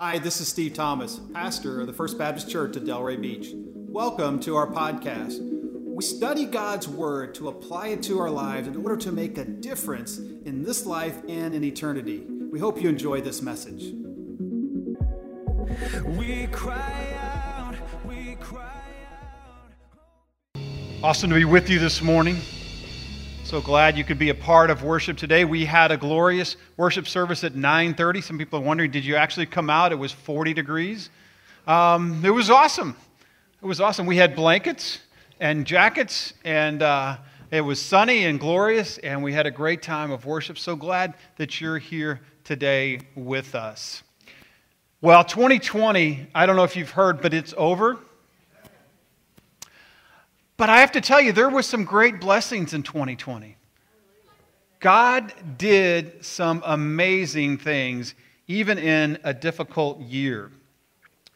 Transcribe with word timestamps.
Hi, 0.00 0.20
this 0.20 0.40
is 0.40 0.46
Steve 0.46 0.74
Thomas, 0.74 1.20
pastor 1.34 1.80
of 1.80 1.88
the 1.88 1.92
First 1.92 2.18
Baptist 2.18 2.48
Church 2.48 2.76
at 2.76 2.84
Delray 2.84 3.20
Beach. 3.20 3.48
Welcome 3.74 4.38
to 4.42 4.54
our 4.54 4.68
podcast. 4.68 5.40
We 5.42 6.04
study 6.04 6.44
God's 6.44 6.86
Word 6.86 7.34
to 7.34 7.48
apply 7.48 7.88
it 7.88 8.04
to 8.04 8.20
our 8.20 8.30
lives 8.30 8.68
in 8.68 8.76
order 8.76 8.96
to 8.98 9.10
make 9.10 9.38
a 9.38 9.44
difference 9.44 10.18
in 10.18 10.62
this 10.62 10.86
life 10.86 11.20
and 11.28 11.52
in 11.52 11.64
eternity. 11.64 12.24
We 12.28 12.60
hope 12.60 12.80
you 12.80 12.88
enjoy 12.88 13.22
this 13.22 13.42
message. 13.42 13.92
We 16.16 16.46
cry 16.52 17.16
out, 17.20 17.74
we 18.06 18.36
cry 18.36 18.80
out. 20.54 20.62
Awesome 21.02 21.30
to 21.30 21.34
be 21.34 21.44
with 21.44 21.68
you 21.68 21.80
this 21.80 22.00
morning. 22.02 22.36
So 23.48 23.62
glad 23.62 23.96
you 23.96 24.04
could 24.04 24.18
be 24.18 24.28
a 24.28 24.34
part 24.34 24.68
of 24.68 24.82
worship 24.82 25.16
today. 25.16 25.46
We 25.46 25.64
had 25.64 25.90
a 25.90 25.96
glorious 25.96 26.58
worship 26.76 27.08
service 27.08 27.44
at 27.44 27.54
9:30. 27.54 28.20
Some 28.20 28.36
people 28.36 28.58
are 28.58 28.62
wondering, 28.62 28.90
did 28.90 29.06
you 29.06 29.16
actually 29.16 29.46
come 29.46 29.70
out? 29.70 29.90
It 29.90 29.94
was 29.94 30.12
40 30.12 30.52
degrees. 30.52 31.08
Um, 31.66 32.22
it 32.22 32.28
was 32.28 32.50
awesome. 32.50 32.94
It 33.62 33.64
was 33.64 33.80
awesome. 33.80 34.04
We 34.04 34.18
had 34.18 34.36
blankets 34.36 34.98
and 35.40 35.64
jackets, 35.66 36.34
and 36.44 36.82
uh, 36.82 37.16
it 37.50 37.62
was 37.62 37.80
sunny 37.80 38.26
and 38.26 38.38
glorious, 38.38 38.98
and 38.98 39.22
we 39.22 39.32
had 39.32 39.46
a 39.46 39.50
great 39.50 39.80
time 39.80 40.10
of 40.10 40.26
worship. 40.26 40.58
So 40.58 40.76
glad 40.76 41.14
that 41.38 41.58
you're 41.58 41.78
here 41.78 42.20
today 42.44 43.00
with 43.14 43.54
us. 43.54 44.02
Well, 45.00 45.24
2020, 45.24 46.26
I 46.34 46.44
don't 46.44 46.56
know 46.56 46.64
if 46.64 46.76
you've 46.76 46.90
heard, 46.90 47.22
but 47.22 47.32
it's 47.32 47.54
over. 47.56 47.96
But 50.58 50.68
I 50.68 50.80
have 50.80 50.92
to 50.92 51.00
tell 51.00 51.20
you, 51.20 51.32
there 51.32 51.48
were 51.48 51.62
some 51.62 51.84
great 51.84 52.20
blessings 52.20 52.74
in 52.74 52.82
2020. 52.82 53.56
God 54.80 55.32
did 55.56 56.24
some 56.24 56.62
amazing 56.66 57.58
things, 57.58 58.14
even 58.48 58.76
in 58.76 59.18
a 59.22 59.32
difficult 59.32 60.00
year. 60.00 60.50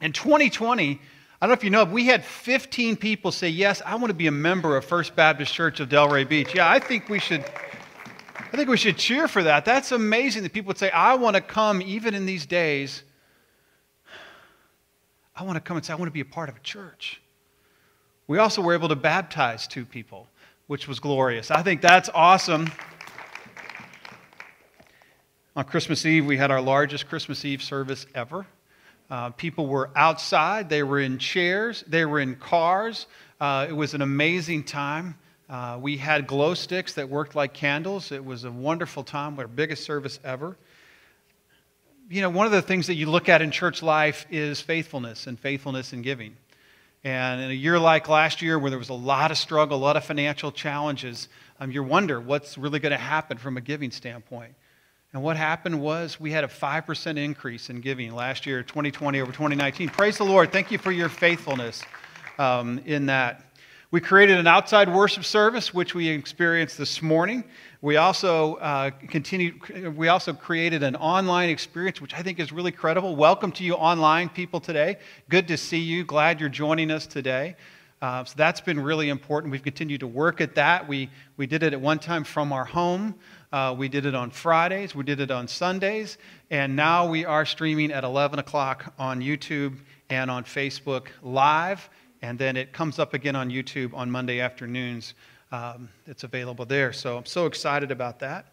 In 0.01 0.13
2020, 0.13 1.01
I 1.41 1.47
don't 1.47 1.51
know 1.51 1.55
if 1.55 1.63
you 1.63 1.71
know, 1.71 1.85
we 1.85 2.07
had 2.07 2.25
15 2.25 2.97
people 2.97 3.31
say, 3.31 3.49
Yes, 3.49 3.81
I 3.87 3.95
want 3.95 4.09
to 4.09 4.15
be 4.15 4.27
a 4.27 4.33
member 4.33 4.77
of 4.77 4.85
First 4.85 5.15
Baptist 5.15 5.55
Church 5.55 5.79
of 5.79 5.89
Delray 5.89 6.29
Beach. 6.29 6.53
Yeah, 6.55 6.69
I 6.69 6.81
think 6.81 7.09
we 7.09 7.21
should. 7.21 7.45
I 8.53 8.57
think 8.57 8.69
we 8.69 8.77
should 8.77 8.99
cheer 8.99 9.29
for 9.29 9.45
that. 9.45 9.65
That's 9.65 9.93
amazing 9.93 10.43
that 10.43 10.53
people 10.53 10.69
would 10.69 10.79
say, 10.79 10.91
I 10.91 11.15
want 11.15 11.37
to 11.37 11.41
come 11.41 11.81
even 11.81 12.15
in 12.15 12.27
these 12.27 12.45
days. 12.45 13.03
I 15.35 15.45
want 15.45 15.57
to 15.57 15.61
come 15.61 15.79
and 15.79 15.87
say, 15.87 15.93
I 15.93 15.97
want 15.97 16.09
to 16.09 16.13
be 16.13 16.21
a 16.21 16.25
part 16.25 16.51
of 16.51 16.57
a 16.57 16.61
church. 16.61 17.23
We 18.27 18.39
also 18.39 18.63
were 18.63 18.75
able 18.75 18.89
to 18.89 18.97
baptize 18.97 19.67
two 19.67 19.85
people, 19.85 20.29
which 20.67 20.87
was 20.87 21.01
glorious. 21.01 21.51
I 21.51 21.63
think 21.63 21.81
that's 21.81 22.09
awesome. 22.15 22.71
On 25.55 25.65
Christmas 25.65 26.07
Eve, 26.07 26.25
we 26.25 26.37
had 26.37 26.51
our 26.51 26.61
largest 26.63 27.09
Christmas 27.09 27.45
Eve 27.45 27.63
service 27.63 28.07
ever. 28.15 28.47
Uh, 29.11 29.29
people 29.31 29.67
were 29.67 29.91
outside, 29.95 30.71
they 30.71 30.83
were 30.83 30.99
in 30.99 31.19
chairs, 31.19 31.85
they 31.87 32.07
were 32.07 32.21
in 32.21 32.37
cars. 32.37 33.07
Uh, 33.39 33.67
it 33.69 33.73
was 33.73 33.93
an 33.93 34.01
amazing 34.01 34.65
time. 34.65 35.15
Uh, 35.51 35.79
we 35.79 35.99
had 35.99 36.27
glow 36.27 36.55
sticks 36.55 36.95
that 36.95 37.11
worked 37.11 37.35
like 37.35 37.53
candles. 37.53 38.11
It 38.11 38.25
was 38.25 38.45
a 38.45 38.51
wonderful 38.51 39.05
time, 39.05 39.39
our 39.39 39.47
biggest 39.47 39.85
service 39.85 40.19
ever. 40.25 40.57
You 42.09 42.23
know, 42.23 42.31
one 42.31 42.47
of 42.47 42.53
the 42.53 42.63
things 42.63 42.87
that 42.87 42.95
you 42.95 43.11
look 43.11 43.29
at 43.29 43.43
in 43.43 43.51
church 43.51 43.83
life 43.83 44.25
is 44.31 44.63
faithfulness 44.63 45.27
and 45.27 45.39
faithfulness 45.39 45.93
in 45.93 46.01
giving. 46.01 46.37
And 47.05 47.41
in 47.41 47.51
a 47.51 47.55
year 47.55 47.79
like 47.79 48.09
last 48.09 48.43
year, 48.43 48.59
where 48.59 48.71
there 48.71 48.79
was 48.79 48.91
a 48.91 48.95
lot 48.95 49.31
of 49.31 49.39
struggle, 49.39 49.77
a 49.77 49.81
lot 49.81 49.97
of 49.97 50.05
financial 50.05 50.53
challenges, 50.53 51.29
um, 51.59 51.71
you 51.71 51.83
wonder 51.83 52.21
what's 52.21 52.57
really 52.57 52.79
going 52.79 52.93
to 52.93 52.99
happen 52.99 53.39
from 53.39 53.57
a 53.57 53.61
giving 53.61 53.91
standpoint. 53.91 54.55
And 55.13 55.23
what 55.23 55.37
happened 55.37 55.81
was 55.81 56.19
we 56.19 56.31
had 56.31 56.45
a 56.45 56.49
5% 56.49 57.19
increase 57.19 57.71
in 57.71 57.81
giving 57.81 58.15
last 58.15 58.47
year, 58.47 58.63
2020 58.63 59.21
over 59.21 59.33
2019. 59.33 59.91
Praise 59.91 60.17
the 60.17 60.25
Lord. 60.25 60.53
Thank 60.53 60.71
you 60.71 60.79
for 60.79 60.93
your 60.93 61.09
faithfulness 61.09 61.83
um, 62.39 62.81
in 62.87 63.07
that. 63.07 63.52
We 63.93 64.01
created 64.01 64.39
an 64.39 64.47
outside 64.47 64.91
worship 64.91 65.23
service, 65.23 65.75
which 65.75 65.95
we 65.95 66.09
experienced 66.09 66.79
this 66.79 67.03
morning. 67.03 67.45
We 67.83 67.99
also 67.99 68.55
uh, 68.55 68.89
continued, 68.89 69.95
we 69.99 70.09
also 70.09 70.33
created 70.33 70.83
an 70.83 70.97
online 70.97 71.51
experience, 71.51 72.01
which 72.01 72.15
I 72.15 72.23
think 72.23 72.41
is 72.41 72.53
really 72.53 72.73
credible. 72.73 73.15
Welcome 73.17 73.53
to 73.53 73.65
you 73.65 73.75
online 73.75 74.31
people 74.31 74.61
today. 74.61 74.97
Good 75.29 75.47
to 75.49 75.59
see 75.59 75.77
you. 75.77 76.05
Glad 76.05 76.41
you're 76.41 76.49
joining 76.49 76.91
us 76.91 77.07
today. 77.07 77.55
Uh, 78.01 78.25
so 78.25 78.33
that's 78.35 78.63
been 78.63 78.81
really 78.81 79.11
important. 79.11 79.53
We've 79.53 79.63
continued 79.63 80.01
to 80.01 80.07
work 80.07 80.41
at 80.41 80.55
that. 80.55 80.89
We, 80.89 81.11
we 81.37 81.47
did 81.47 81.63
it 81.63 81.75
at 81.75 81.81
one 81.83 81.99
time 81.99 82.25
from 82.25 82.51
our 82.51 82.65
home. 82.65 83.15
Uh, 83.53 83.75
we 83.77 83.91
did 83.91 84.07
it 84.07 84.15
on 84.15 84.31
Fridays. 84.31 84.95
We 84.95 85.05
did 85.05 85.21
it 85.21 85.31
on 85.31 85.47
Sundays. 85.47 86.17
And 86.51 86.75
now 86.75 87.07
we 87.11 87.27
are 87.27 87.45
streaming 87.45 87.93
at 87.93 88.05
11 88.05 88.39
o'clock 88.39 88.95
on 88.99 89.21
YouTube 89.21 89.77
and 90.09 90.31
on 90.31 90.45
Facebook 90.45 91.09
Live 91.23 91.91
and 92.23 92.39
then 92.39 92.57
it 92.57 92.73
comes 92.73 92.99
up 92.99 93.15
again 93.15 93.37
on 93.37 93.51
YouTube 93.51 93.93
on 93.95 94.11
Monday 94.11 94.41
afternoons. 94.41 95.15
Um, 95.51 95.89
it's 96.07 96.25
available 96.25 96.65
there. 96.65 96.93
So 96.93 97.19
I'm 97.19 97.27
so 97.27 97.47
excited 97.47 97.91
about 97.91 98.21
that. 98.21 98.47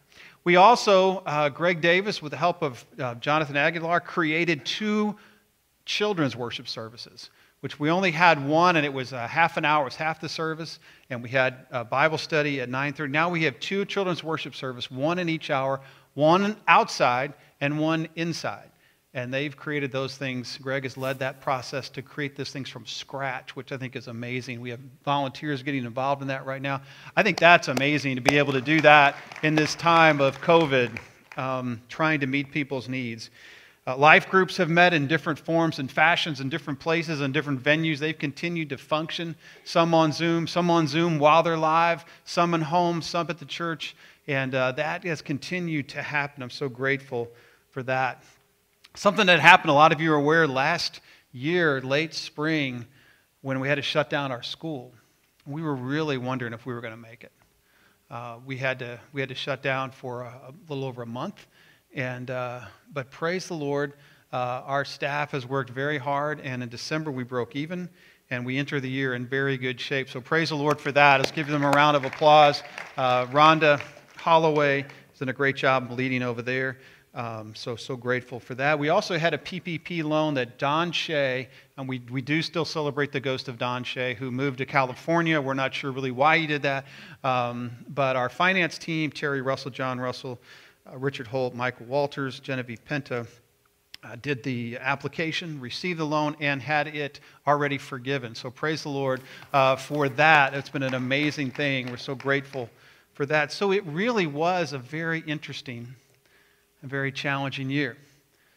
We 0.44 0.56
also, 0.56 1.20
uh, 1.20 1.50
Greg 1.50 1.80
Davis, 1.80 2.22
with 2.22 2.32
the 2.32 2.38
help 2.38 2.62
of 2.62 2.84
uh, 3.00 3.16
Jonathan 3.16 3.56
Aguilar, 3.56 4.02
created 4.02 4.66
two 4.66 5.16
children's 5.86 6.36
worship 6.36 6.68
services, 6.68 7.30
which 7.62 7.80
we 7.80 7.90
only 7.90 8.12
had 8.12 8.46
one, 8.46 8.76
and 8.76 8.86
it 8.86 8.92
was 8.92 9.14
a 9.14 9.28
half 9.28 9.56
an 9.58 9.66
hour, 9.66 9.84
it 9.84 9.86
was 9.86 9.96
half 9.96 10.20
the 10.20 10.28
service, 10.28 10.80
and 11.10 11.22
we 11.22 11.30
had 11.30 11.68
a 11.72 11.86
Bible 11.86 12.18
study 12.18 12.62
at 12.62 12.70
9:30. 12.70 13.12
Now 13.12 13.30
we 13.30 13.44
have 13.44 13.60
two 13.60 13.86
children's 13.86 14.24
worship 14.24 14.56
service, 14.56 14.90
one 14.90 15.20
in 15.20 15.30
each 15.30 15.50
hour, 15.50 15.80
one 16.16 16.58
outside 16.68 17.34
and 17.62 17.80
one 17.80 18.08
inside 18.16 18.72
and 19.14 19.34
they've 19.34 19.56
created 19.58 19.92
those 19.92 20.18
things. 20.18 20.58
Greg 20.62 20.84
has 20.84 20.96
led 20.96 21.20
that 21.20 21.42
process 21.42 21.90
to 21.90 22.02
create 22.02 22.36
these 22.36 22.52
things 22.52 22.70
from 22.70 22.86
scratch, 22.86 23.56
which 23.56 23.72
I 23.72 23.78
think 23.78 23.96
is 23.96 24.08
amazing. 24.08 24.62
We 24.62 24.70
have 24.70 24.80
volunteers 25.04 25.64
getting 25.64 25.86
involved 25.86 26.22
in 26.22 26.28
that 26.28 26.46
right 26.46 26.62
now. 26.62 26.82
I 27.16 27.24
think 27.24 27.40
that's 27.40 27.70
amazing 27.70 28.16
to 28.18 28.22
be 28.22 28.38
able 28.38 28.54
to 28.54 28.62
do 28.62 28.82
that 28.82 29.16
in 29.42 29.56
this 29.56 29.74
time 29.76 30.22
of 30.22 30.40
COVID, 30.42 31.00
um, 31.38 31.82
trying 31.90 32.20
to 32.20 32.28
meet 32.28 32.52
people's 32.52 32.88
needs. 32.88 33.32
Uh, 33.88 33.98
life 33.98 34.30
groups 34.30 34.58
have 34.58 34.70
met 34.70 34.94
in 34.94 35.08
different 35.08 35.40
forms 35.40 35.80
and 35.80 35.90
fashions 35.90 36.42
in 36.42 36.50
different 36.50 36.80
places 36.80 37.22
and 37.22 37.34
different 37.34 37.64
venues. 37.64 37.98
They've 37.98 38.18
continued 38.18 38.70
to 38.70 38.78
function, 38.78 39.36
some 39.64 39.96
on 39.96 40.12
Zoom, 40.12 40.46
some 40.46 40.70
on 40.70 40.86
Zoom 40.86 41.18
while 41.18 41.42
they're 41.42 41.58
live, 41.58 42.06
some 42.26 42.54
in 42.54 42.62
home, 42.62 43.02
some 43.02 43.26
at 43.30 43.40
the 43.40 43.46
church. 43.46 43.96
And 44.28 44.54
uh, 44.54 44.74
that 44.74 45.04
has 45.06 45.24
continued 45.24 45.90
to 45.90 46.04
happen. 46.04 46.44
I'm 46.44 46.52
so 46.52 46.70
grateful 46.70 47.30
for 47.72 47.82
that. 47.84 48.24
Something 48.96 49.28
that 49.28 49.40
happened, 49.40 49.70
a 49.70 49.74
lot 49.74 49.92
of 49.92 50.02
you 50.02 50.12
are 50.14 50.18
aware, 50.18 50.48
last 50.48 51.00
year, 51.32 51.80
late 51.80 52.14
spring, 52.14 52.86
when 53.42 53.60
we 53.60 53.68
had 53.68 53.76
to 53.76 53.82
shut 53.82 54.10
down 54.10 54.32
our 54.32 54.42
school. 54.42 54.94
We 55.46 55.62
were 55.62 55.76
really 55.76 56.18
wondering 56.18 56.54
if 56.54 56.66
we 56.66 56.74
were 56.74 56.82
going 56.82 56.94
to 56.94 56.98
make 56.98 57.24
it. 57.24 57.32
Uh, 58.10 58.38
we, 58.46 58.58
had 58.58 58.80
to, 58.80 59.00
we 59.14 59.22
had 59.22 59.30
to 59.30 59.36
shut 59.36 59.62
down 59.62 59.92
for 59.92 60.24
a, 60.24 60.34
a 60.48 60.54
little 60.68 60.84
over 60.84 61.04
a 61.04 61.08
month. 61.08 61.46
And, 61.94 62.32
uh, 62.32 62.62
but 62.92 63.12
praise 63.12 63.48
the 63.48 63.54
Lord, 63.54 63.94
uh, 64.34 64.64
our 64.66 64.84
staff 64.84 65.32
has 65.32 65.46
worked 65.46 65.70
very 65.70 66.00
hard, 66.00 66.40
and 66.42 66.64
in 66.64 66.70
December 66.70 67.12
we 67.12 67.24
broke 67.24 67.56
even, 67.56 67.90
and 68.32 68.44
we 68.46 68.58
enter 68.58 68.80
the 68.80 68.90
year 68.90 69.14
in 69.14 69.26
very 69.28 69.58
good 69.58 69.80
shape. 69.80 70.10
So 70.10 70.20
praise 70.20 70.50
the 70.50 70.56
Lord 70.56 70.80
for 70.80 70.92
that. 70.92 71.18
Let's 71.18 71.32
give 71.32 71.48
them 71.48 71.64
a 71.64 71.70
round 71.70 71.96
of 71.96 72.06
applause. 72.06 72.64
Uh, 72.98 73.28
Rhonda 73.28 73.82
Holloway 74.18 74.82
has 74.82 75.20
done 75.20 75.30
a 75.30 75.34
great 75.34 75.56
job 75.56 75.92
leading 75.92 76.24
over 76.24 76.42
there. 76.42 76.78
Um, 77.20 77.54
so, 77.54 77.76
so 77.76 77.98
grateful 77.98 78.40
for 78.40 78.56
that. 78.56 78.80
We 78.80 78.88
also 78.88 79.18
had 79.18 79.34
a 79.34 79.38
PPP 79.38 80.06
loan 80.06 80.36
that 80.36 80.58
Don 80.58 80.90
Shea, 80.94 81.50
and 81.76 81.86
we, 81.86 82.00
we 82.10 82.22
do 82.22 82.42
still 82.42 82.64
celebrate 82.64 83.12
the 83.12 83.20
ghost 83.20 83.50
of 83.50 83.58
Don 83.58 83.84
Shea, 83.84 84.14
who 84.14 84.32
moved 84.32 84.60
to 84.60 84.66
California. 84.66 85.42
We're 85.42 85.54
not 85.54 85.74
sure 85.74 85.92
really 85.92 86.12
why 86.12 86.38
he 86.38 86.48
did 86.48 86.62
that. 86.62 86.86
Um, 87.26 87.72
but 87.90 88.16
our 88.16 88.30
finance 88.30 88.78
team, 88.78 89.12
Terry 89.12 89.42
Russell, 89.42 89.70
John 89.70 90.00
Russell, 90.00 90.40
uh, 90.90 90.98
Richard 90.98 91.28
Holt, 91.28 91.54
Michael 91.54 91.88
Walters, 91.88 92.40
Genevieve 92.40 92.80
Penta, 92.90 93.28
uh, 94.06 94.16
did 94.22 94.42
the 94.44 94.78
application, 94.80 95.60
received 95.60 96.00
the 96.00 96.06
loan, 96.06 96.38
and 96.40 96.62
had 96.62 96.88
it 96.88 97.20
already 97.46 97.78
forgiven. 97.78 98.34
So 98.34 98.50
praise 98.50 98.84
the 98.84 98.90
Lord 98.92 99.20
uh, 99.52 99.76
for 99.76 100.08
that. 100.08 100.54
It's 100.54 100.70
been 100.70 100.84
an 100.84 100.94
amazing 100.94 101.52
thing. 101.52 101.92
We're 101.92 101.98
so 101.98 102.16
grateful 102.16 102.70
for 103.12 103.26
that. 103.26 103.52
So 103.52 103.74
it 103.74 103.86
really 103.88 104.26
was 104.26 104.72
a 104.72 104.80
very 104.80 105.20
interesting 105.28 105.94
a 106.84 106.88
very 106.88 107.12
challenging 107.12 107.70
year. 107.70 107.98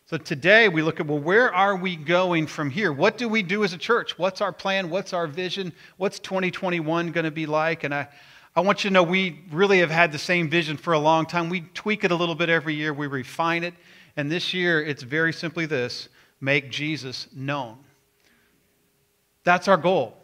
So 0.07 0.17
today 0.17 0.69
we 0.69 0.83
look 0.83 1.01
at, 1.01 1.07
well, 1.07 1.19
where 1.19 1.53
are 1.53 1.77
we 1.77 1.97
going 1.97 2.47
from 2.47 2.71
here? 2.71 2.93
What 2.93 3.17
do 3.17 3.29
we 3.29 3.43
do 3.43 3.65
as 3.65 3.73
a 3.73 3.79
church? 3.79 4.19
What's 4.19 4.41
our 4.41 4.53
plan? 4.53 4.91
What's 4.91 5.13
our 5.13 5.27
vision? 5.27 5.73
What's 5.97 6.19
2021 6.19 7.13
going 7.13 7.25
to 7.25 7.31
be 7.31 7.47
like? 7.47 7.85
And 7.85 7.95
I, 7.95 8.09
I 8.55 8.61
want 8.61 8.85
you 8.85 8.91
to 8.91 8.95
know 8.95 9.03
we 9.03 9.41
really 9.51 9.79
have 9.79 9.91
had 9.91 10.13
the 10.13 10.19
same 10.19 10.51
vision 10.51 10.77
for 10.77 10.93
a 10.93 10.99
long 10.99 11.25
time. 11.25 11.49
We 11.49 11.63
tweak 11.73 12.05
it 12.05 12.11
a 12.11 12.15
little 12.15 12.35
bit 12.35 12.49
every 12.51 12.75
year, 12.75 12.93
we 12.93 13.07
refine 13.07 13.65
it. 13.65 13.75
And 14.17 14.31
this 14.31 14.53
year 14.53 14.83
it's 14.83 15.03
very 15.03 15.33
simply 15.33 15.67
this 15.67 16.09
make 16.41 16.71
Jesus 16.71 17.29
known. 17.35 17.79
That's 19.45 19.69
our 19.69 19.77
goal. 19.77 20.22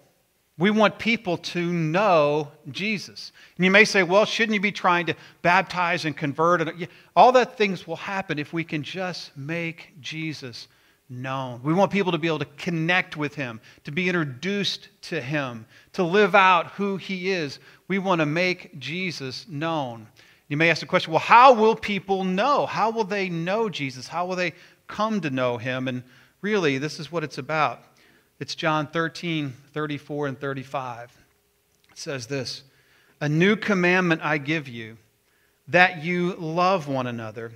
We 0.59 0.71
want 0.71 0.99
people 0.99 1.37
to 1.39 1.73
know 1.73 2.51
Jesus. 2.73 3.31
And 3.57 3.65
you 3.65 3.71
may 3.71 3.85
say, 3.85 4.03
well, 4.03 4.25
shouldn't 4.25 4.55
you 4.55 4.61
be 4.61 4.73
trying 4.73 5.07
to 5.07 5.15
baptize 5.41 6.05
and 6.05 6.17
convert? 6.17 6.69
All 7.15 7.31
that 7.33 7.57
things 7.57 7.87
will 7.87 7.97
happen 7.97 8.41
if 8.41 8.53
we 8.53 8.65
can 8.65 8.83
just 8.83 9.37
make 9.37 9.93
Jesus 10.01 10.67
known. 11.09 11.63
We 11.63 11.73
want 11.73 11.93
people 11.93 12.11
to 12.13 12.19
be 12.19 12.27
able 12.27 12.41
to 12.41 12.45
connect 12.57 13.17
with 13.17 13.37
him, 13.37 13.61
to 13.85 13.93
be 13.93 14.09
introduced 14.09 14.89
to 15.03 15.21
him, 15.21 15.65
to 15.93 16.03
live 16.03 16.35
out 16.35 16.73
who 16.73 16.97
he 16.97 17.31
is. 17.31 17.61
We 17.87 18.01
want 18.01 18.21
to 18.21 18.27
make 18.27 18.79
Jesus 18.81 19.47
known. 19.49 20.09
You 20.49 20.57
may 20.57 20.71
ask 20.71 20.81
the 20.81 20.87
question 20.87 21.13
well, 21.13 21.21
how 21.21 21.55
will 21.55 21.77
people 21.77 22.25
know? 22.25 22.67
How 22.67 22.91
will 22.91 23.05
they 23.05 23.29
know 23.29 23.69
Jesus? 23.69 24.09
How 24.09 24.27
will 24.27 24.37
they 24.37 24.55
come 24.89 25.21
to 25.21 25.31
know 25.31 25.57
him? 25.57 25.87
And 25.87 26.03
really, 26.43 26.79
this 26.79 26.99
is 26.99 27.13
what 27.13 27.23
it's 27.23 27.39
about. 27.39 27.85
It's 28.41 28.55
John 28.55 28.87
13, 28.87 29.53
34, 29.73 30.27
and 30.29 30.41
35. 30.41 31.17
It 31.91 31.99
says 31.99 32.27
this 32.27 32.63
A 33.21 33.29
new 33.29 33.57
commandment 33.57 34.23
I 34.23 34.39
give 34.39 34.69
you, 34.69 34.97
that 35.67 36.05
you 36.05 36.35
love 36.35 36.87
one 36.87 37.07
another, 37.07 37.53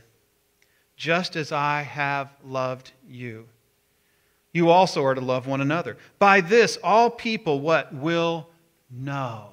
just 0.96 1.36
as 1.36 1.52
I 1.52 1.82
have 1.82 2.30
loved 2.44 2.92
you. 3.08 3.48
You 4.52 4.70
also 4.70 5.04
are 5.04 5.14
to 5.14 5.20
love 5.20 5.46
one 5.46 5.60
another. 5.60 5.96
By 6.18 6.40
this, 6.40 6.78
all 6.82 7.10
people 7.10 7.60
what 7.60 7.94
will 7.94 8.48
know. 8.90 9.48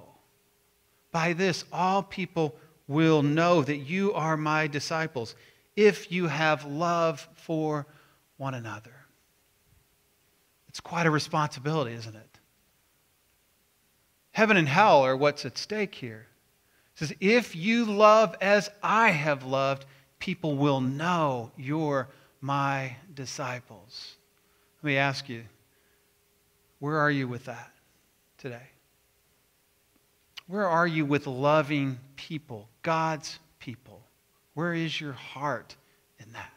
By 1.11 1.33
this, 1.33 1.63
all 1.71 2.03
people 2.03 2.55
will 2.87 3.23
know 3.23 3.61
that 3.61 3.77
you 3.77 4.13
are 4.13 4.35
my 4.35 4.67
disciples 4.67 5.35
if 5.75 6.11
you 6.11 6.27
have 6.27 6.65
love 6.65 7.27
for 7.35 7.85
one 8.37 8.55
another. 8.55 8.98
It's 10.79 10.87
quite 10.87 11.05
a 11.05 11.11
responsibility, 11.11 11.91
isn't 11.91 12.15
it? 12.15 12.39
Heaven 14.31 14.55
and 14.55 14.69
hell 14.69 15.01
are 15.01 15.17
what's 15.17 15.43
at 15.43 15.57
stake 15.57 15.93
here. 15.93 16.25
It 16.95 16.99
says, 16.99 17.13
If 17.19 17.53
you 17.53 17.83
love 17.83 18.33
as 18.39 18.69
I 18.81 19.09
have 19.09 19.43
loved, 19.43 19.83
people 20.19 20.55
will 20.55 20.79
know 20.79 21.51
you're 21.57 22.07
my 22.39 22.95
disciples. 23.13 24.15
Let 24.81 24.87
me 24.87 24.95
ask 24.95 25.27
you, 25.27 25.43
where 26.79 26.97
are 26.97 27.11
you 27.11 27.27
with 27.27 27.43
that 27.43 27.73
today? 28.37 28.69
Where 30.47 30.69
are 30.69 30.87
you 30.87 31.05
with 31.05 31.27
loving 31.27 31.99
people, 32.15 32.69
God's 32.83 33.37
people? 33.59 34.01
Where 34.53 34.73
is 34.73 35.01
your 35.01 35.11
heart 35.11 35.75
in 36.19 36.31
that? 36.31 36.53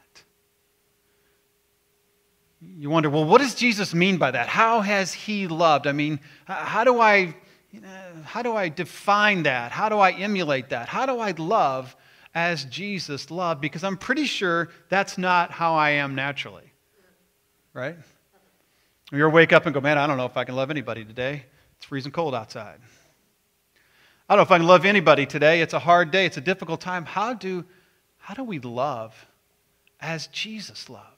You 2.65 2.91
wonder, 2.91 3.11
well, 3.11 3.25
what 3.25 3.41
does 3.41 3.55
Jesus 3.55 3.95
mean 3.95 4.19
by 4.19 4.31
that? 4.31 4.49
How 4.49 4.81
has 4.81 5.13
he 5.13 5.49
loved? 5.49 5.87
I 5.87 5.93
mean, 5.93 6.21
how 6.47 6.85
do 6.85 7.01
I, 7.01 7.35
how 8.25 8.43
do 8.43 8.55
I 8.55 8.69
define 8.69 9.45
that? 9.45 9.73
How 9.73 9.89
do 9.89 9.99
I 9.99 10.13
emulate 10.13 10.69
that? 10.71 10.89
How 10.89 11.07
do 11.07 11.19
I 11.19 11.33
love 11.33 11.97
as 12.35 12.65
Jesus 12.67 13.31
loved? 13.31 13.61
Because 13.61 13.85
I'm 13.85 13.97
pretty 13.97 14.25
sure 14.25 14.69
that's 14.89 15.19
not 15.19 15.51
how 15.51 15.75
I 15.75 15.91
am 15.91 16.15
naturally, 16.15 16.73
right? 17.73 17.97
You 19.11 19.29
wake 19.29 19.53
up 19.53 19.67
and 19.67 19.75
go, 19.75 19.81
man, 19.81 19.99
I 19.99 20.07
don't 20.07 20.17
know 20.17 20.27
if 20.27 20.37
I 20.37 20.45
can 20.45 20.57
love 20.57 20.71
anybody 20.71 21.05
today. 21.05 21.45
It's 21.77 21.87
freezing 21.87 22.13
cold 22.13 22.35
outside. 22.35 22.79
I 24.29 24.35
don't 24.35 24.39
know 24.39 24.43
if 24.45 24.51
I 24.51 24.59
can 24.59 24.67
love 24.67 24.85
anybody 24.85 25.27
today. 25.27 25.61
It's 25.61 25.75
a 25.75 25.79
hard 25.79 26.11
day. 26.11 26.27
It's 26.27 26.37
a 26.37 26.41
difficult 26.41 26.81
time. 26.81 27.05
How 27.05 27.35
do, 27.35 27.65
how 28.19 28.35
do 28.35 28.45
we 28.45 28.59
love 28.61 29.27
as 30.01 30.29
Jesus 30.29 30.89
loved? 30.89 31.12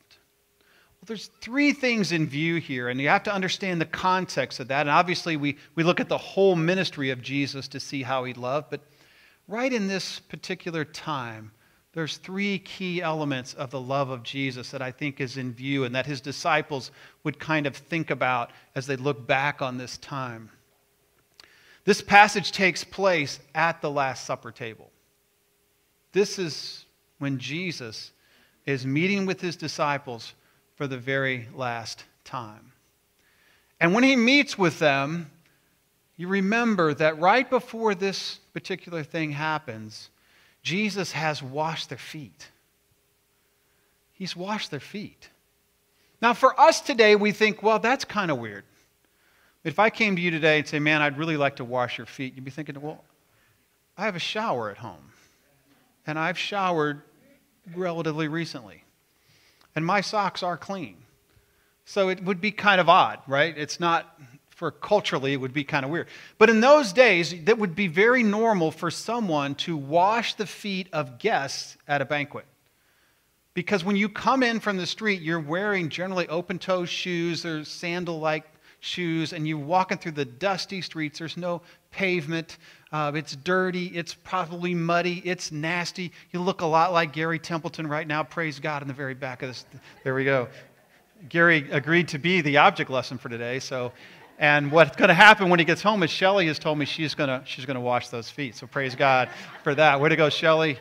Well, 1.04 1.08
there's 1.08 1.26
three 1.42 1.74
things 1.74 2.12
in 2.12 2.26
view 2.26 2.56
here, 2.56 2.88
and 2.88 2.98
you 2.98 3.10
have 3.10 3.24
to 3.24 3.34
understand 3.34 3.78
the 3.78 3.84
context 3.84 4.58
of 4.58 4.68
that. 4.68 4.80
And 4.80 4.88
obviously, 4.88 5.36
we, 5.36 5.58
we 5.74 5.82
look 5.82 6.00
at 6.00 6.08
the 6.08 6.16
whole 6.16 6.56
ministry 6.56 7.10
of 7.10 7.20
Jesus 7.20 7.68
to 7.68 7.78
see 7.78 8.02
how 8.02 8.24
he 8.24 8.32
loved. 8.32 8.70
But 8.70 8.80
right 9.46 9.70
in 9.70 9.86
this 9.86 10.18
particular 10.18 10.82
time, 10.82 11.52
there's 11.92 12.16
three 12.16 12.58
key 12.58 13.02
elements 13.02 13.52
of 13.52 13.68
the 13.68 13.82
love 13.82 14.08
of 14.08 14.22
Jesus 14.22 14.70
that 14.70 14.80
I 14.80 14.92
think 14.92 15.20
is 15.20 15.36
in 15.36 15.52
view 15.52 15.84
and 15.84 15.94
that 15.94 16.06
his 16.06 16.22
disciples 16.22 16.90
would 17.22 17.38
kind 17.38 17.66
of 17.66 17.76
think 17.76 18.10
about 18.10 18.50
as 18.74 18.86
they 18.86 18.96
look 18.96 19.26
back 19.26 19.60
on 19.60 19.76
this 19.76 19.98
time. 19.98 20.48
This 21.84 22.00
passage 22.00 22.50
takes 22.50 22.82
place 22.82 23.40
at 23.54 23.82
the 23.82 23.90
Last 23.90 24.24
Supper 24.24 24.52
table. 24.52 24.90
This 26.12 26.38
is 26.38 26.86
when 27.18 27.38
Jesus 27.38 28.12
is 28.64 28.86
meeting 28.86 29.26
with 29.26 29.42
his 29.42 29.54
disciples 29.54 30.32
for 30.76 30.86
the 30.86 30.98
very 30.98 31.48
last 31.54 32.04
time. 32.24 32.72
And 33.80 33.94
when 33.94 34.04
he 34.04 34.16
meets 34.16 34.56
with 34.56 34.78
them, 34.78 35.30
you 36.16 36.28
remember 36.28 36.94
that 36.94 37.18
right 37.18 37.48
before 37.48 37.94
this 37.94 38.38
particular 38.52 39.02
thing 39.02 39.32
happens, 39.32 40.10
Jesus 40.62 41.12
has 41.12 41.42
washed 41.42 41.88
their 41.88 41.98
feet. 41.98 42.48
He's 44.14 44.36
washed 44.36 44.70
their 44.70 44.80
feet. 44.80 45.28
Now, 46.22 46.32
for 46.32 46.58
us 46.58 46.80
today, 46.80 47.16
we 47.16 47.32
think, 47.32 47.62
well, 47.62 47.78
that's 47.78 48.04
kind 48.04 48.30
of 48.30 48.38
weird. 48.38 48.64
If 49.64 49.78
I 49.78 49.90
came 49.90 50.14
to 50.16 50.22
you 50.22 50.30
today 50.30 50.58
and 50.58 50.68
say, 50.68 50.78
man, 50.78 51.02
I'd 51.02 51.18
really 51.18 51.36
like 51.36 51.56
to 51.56 51.64
wash 51.64 51.98
your 51.98 52.06
feet, 52.06 52.34
you'd 52.34 52.44
be 52.44 52.50
thinking, 52.50 52.80
well, 52.80 53.02
I 53.98 54.04
have 54.04 54.16
a 54.16 54.20
shower 54.20 54.70
at 54.70 54.78
home. 54.78 55.12
And 56.06 56.18
I've 56.18 56.38
showered 56.38 57.02
relatively 57.74 58.28
recently. 58.28 58.83
And 59.74 59.84
my 59.84 60.00
socks 60.00 60.42
are 60.42 60.56
clean. 60.56 60.96
So 61.84 62.08
it 62.08 62.22
would 62.24 62.40
be 62.40 62.50
kind 62.50 62.80
of 62.80 62.88
odd, 62.88 63.20
right? 63.26 63.56
It's 63.56 63.78
not, 63.78 64.18
for 64.50 64.70
culturally, 64.70 65.32
it 65.32 65.36
would 65.36 65.52
be 65.52 65.64
kind 65.64 65.84
of 65.84 65.90
weird. 65.90 66.08
But 66.38 66.48
in 66.48 66.60
those 66.60 66.92
days, 66.92 67.34
that 67.44 67.58
would 67.58 67.74
be 67.74 67.88
very 67.88 68.22
normal 68.22 68.70
for 68.70 68.90
someone 68.90 69.54
to 69.56 69.76
wash 69.76 70.34
the 70.34 70.46
feet 70.46 70.88
of 70.92 71.18
guests 71.18 71.76
at 71.86 72.00
a 72.00 72.04
banquet. 72.04 72.46
Because 73.52 73.84
when 73.84 73.96
you 73.96 74.08
come 74.08 74.42
in 74.42 74.60
from 74.60 74.78
the 74.78 74.86
street, 74.86 75.22
you're 75.22 75.40
wearing 75.40 75.88
generally 75.88 76.28
open 76.28 76.58
toe 76.58 76.84
shoes 76.84 77.44
or 77.44 77.64
sandal 77.64 78.18
like 78.18 78.44
shoes 78.84 79.32
and 79.32 79.48
you're 79.48 79.58
walking 79.58 79.98
through 79.98 80.12
the 80.12 80.25
dusty 80.25 80.82
streets. 80.82 81.19
There's 81.19 81.36
no 81.36 81.62
pavement. 81.90 82.58
Uh, 82.92 83.12
it's 83.14 83.34
dirty. 83.36 83.86
It's 83.86 84.14
probably 84.14 84.75
muddy. 84.75 85.22
It's 85.25 85.50
nasty. 85.50 86.12
You 86.32 86.40
look 86.40 86.60
a 86.60 86.66
lot 86.66 86.92
like 86.92 87.12
Gary 87.12 87.38
Templeton 87.38 87.86
right 87.86 88.06
now. 88.06 88.22
Praise 88.22 88.60
God 88.60 88.82
in 88.82 88.88
the 88.88 88.94
very 88.94 89.14
back 89.14 89.42
of 89.42 89.48
this. 89.48 89.64
There 90.04 90.14
we 90.14 90.25
go. 90.25 90.48
Gary 91.28 91.69
agreed 91.70 92.08
to 92.08 92.19
be 92.19 92.42
the 92.42 92.58
object 92.58 92.90
lesson 92.90 93.16
for 93.16 93.31
today. 93.31 93.58
So, 93.58 93.92
and 94.38 94.70
what's 94.70 94.96
going 94.96 95.08
to 95.08 95.14
happen 95.14 95.48
when 95.48 95.58
he 95.58 95.64
gets 95.64 95.81
home 95.81 96.02
is 96.02 96.10
Shelly 96.10 96.46
has 96.48 96.58
told 96.58 96.78
me 96.78 96.84
she's 96.84 97.14
going 97.14 97.28
to 97.28 97.42
she's 97.46 97.64
going 97.64 97.76
to 97.76 97.81
wash 97.81 98.08
those 98.08 98.28
feet. 98.28 98.54
So 98.54 98.66
praise 98.66 98.94
God 98.94 99.31
for 99.62 99.75
that. 99.75 100.00
Way 100.00 100.10
to 100.10 100.16
go, 100.16 100.28
Shelly. 100.28 100.78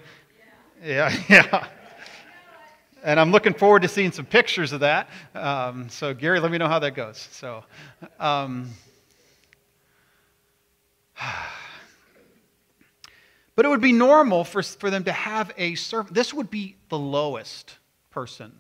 Yeah, 0.84 1.16
yeah 1.30 1.68
and 3.04 3.20
I'm 3.20 3.32
looking 3.32 3.54
forward 3.54 3.82
to 3.82 3.88
seeing 3.88 4.12
some 4.12 4.26
pictures 4.26 4.72
of 4.72 4.80
that. 4.80 5.10
Um, 5.36 5.90
so, 5.90 6.14
Gary, 6.14 6.40
let 6.40 6.52
me 6.52 6.58
know 6.58 6.68
how 6.68 6.80
that 6.80 6.96
goes. 6.96 7.18
So, 7.32 7.64
um, 8.20 8.70
but 13.56 13.66
it 13.66 13.68
would 13.68 13.82
be 13.82 13.92
normal 13.92 14.44
for, 14.46 14.64
for 14.64 14.90
them 14.90 15.04
to 15.04 15.12
have 15.12 15.52
a 15.58 15.76
servant. 15.76 16.16
This 16.16 16.34
would 16.34 16.50
be 16.50 16.78
the 16.90 16.98
lowest 16.98 17.78
person 18.10 18.54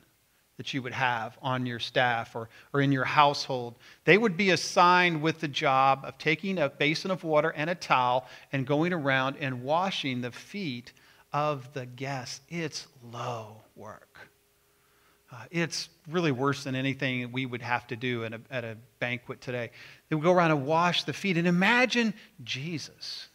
that 0.58 0.74
you 0.74 0.82
would 0.82 0.94
have 0.94 1.38
on 1.42 1.66
your 1.66 1.80
staff 1.80 2.36
or, 2.36 2.50
or 2.74 2.82
in 2.82 2.92
your 2.92 3.06
household. 3.06 3.76
They 4.06 4.18
would 4.18 4.38
be 4.38 4.52
assigned 4.52 5.22
with 5.22 5.40
the 5.40 5.48
job 5.48 6.02
of 6.04 6.18
taking 6.18 6.60
a 6.60 6.70
basin 6.70 7.10
of 7.12 7.24
water 7.24 7.50
and 7.56 7.70
a 7.70 7.76
towel 7.76 8.28
and 8.52 8.68
going 8.68 8.94
around 8.94 9.38
and 9.40 9.64
washing 9.64 10.22
the 10.22 10.32
feet 10.32 10.94
of 11.32 11.74
the 11.74 11.86
guests. 11.88 12.42
It's 12.50 12.88
low 13.12 13.62
work. 13.76 14.30
Uh, 15.34 15.38
it's 15.50 15.90
really 16.10 16.32
worse 16.32 16.64
than 16.64 16.76
anything 16.76 17.32
we 17.32 17.48
would 17.48 17.62
have 17.62 17.88
to 17.88 17.96
do 17.96 18.24
a, 18.24 18.30
at 18.52 18.64
a 18.64 18.78
banquet 19.00 19.42
today. 19.42 19.72
They 20.10 20.16
would 20.16 20.24
go 20.24 20.32
around 20.32 20.52
and 20.52 20.64
wash 20.66 21.06
the 21.06 21.14
feet. 21.14 21.38
And 21.38 21.48
imagine 21.48 22.14
Jesus 22.44 23.30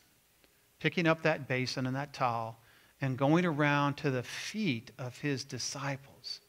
picking 0.79 1.09
up 1.09 1.23
that 1.23 1.49
basin 1.49 1.87
and 1.87 1.97
that 1.97 2.13
towel 2.13 2.57
and 3.01 3.17
going 3.17 3.45
around 3.45 3.97
to 3.99 4.13
the 4.13 4.23
feet 4.23 4.93
of 4.97 5.19
his 5.19 5.43
disciples. 5.43 6.41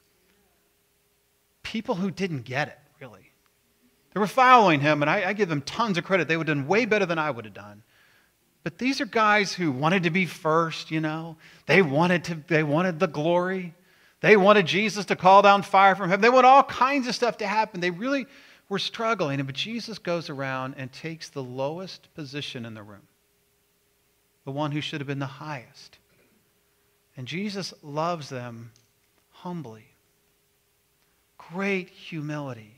People 1.63 1.95
who 1.95 2.11
didn't 2.11 2.43
get 2.43 2.67
it, 2.67 2.77
really. 3.01 3.31
They 4.13 4.19
were 4.19 4.27
following 4.27 4.79
him, 4.81 5.01
and 5.01 5.09
I, 5.09 5.29
I 5.29 5.33
give 5.33 5.49
them 5.49 5.61
tons 5.61 5.97
of 5.97 6.03
credit. 6.03 6.27
They 6.27 6.37
would 6.37 6.47
have 6.47 6.57
done 6.57 6.67
way 6.67 6.85
better 6.85 7.07
than 7.07 7.17
I 7.17 7.31
would 7.31 7.45
have 7.45 7.55
done. 7.55 7.81
But 8.63 8.77
these 8.77 9.01
are 9.01 9.05
guys 9.05 9.53
who 9.53 9.71
wanted 9.71 10.03
to 10.03 10.11
be 10.11 10.27
first, 10.27 10.91
you 10.91 10.99
know. 10.99 11.37
They 11.65 11.81
wanted 11.81 12.25
to 12.25 12.35
they 12.47 12.61
wanted 12.61 12.99
the 12.99 13.07
glory. 13.07 13.73
They 14.21 14.35
wanted 14.35 14.65
Jesus 14.65 15.05
to 15.05 15.15
call 15.15 15.41
down 15.41 15.61
fire 15.61 15.95
from 15.95 16.09
heaven. 16.09 16.21
They 16.21 16.29
wanted 16.29 16.47
all 16.47 16.63
kinds 16.63 17.07
of 17.07 17.15
stuff 17.15 17.37
to 17.37 17.47
happen. 17.47 17.79
They 17.79 17.91
really 17.91 18.27
were 18.67 18.79
struggling. 18.79 19.41
But 19.43 19.55
Jesus 19.55 19.97
goes 19.97 20.29
around 20.29 20.75
and 20.77 20.91
takes 20.91 21.29
the 21.29 21.43
lowest 21.43 22.13
position 22.15 22.65
in 22.65 22.73
the 22.73 22.83
room, 22.83 23.07
the 24.45 24.51
one 24.51 24.71
who 24.71 24.81
should 24.81 24.99
have 24.99 25.07
been 25.07 25.19
the 25.19 25.25
highest. 25.25 25.99
And 27.15 27.27
Jesus 27.27 27.73
loves 27.81 28.29
them 28.29 28.71
humbly. 29.31 29.85
Great 31.37 31.89
humility. 31.89 32.75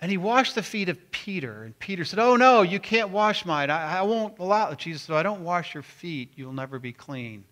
And 0.00 0.10
he 0.10 0.18
washed 0.18 0.54
the 0.54 0.62
feet 0.62 0.88
of 0.88 1.10
Peter. 1.12 1.62
And 1.64 1.78
Peter 1.78 2.04
said, 2.04 2.18
Oh, 2.18 2.36
no, 2.36 2.62
you 2.62 2.78
can't 2.78 3.10
wash 3.10 3.46
mine. 3.46 3.70
I, 3.70 3.98
I 3.98 4.02
won't 4.02 4.38
allow 4.38 4.70
it. 4.70 4.78
Jesus 4.78 5.02
said, 5.02 5.16
I 5.16 5.22
don't 5.22 5.44
wash 5.44 5.72
your 5.72 5.82
feet. 5.82 6.32
You'll 6.36 6.52
never 6.52 6.78
be 6.78 6.92
clean. 6.92 7.44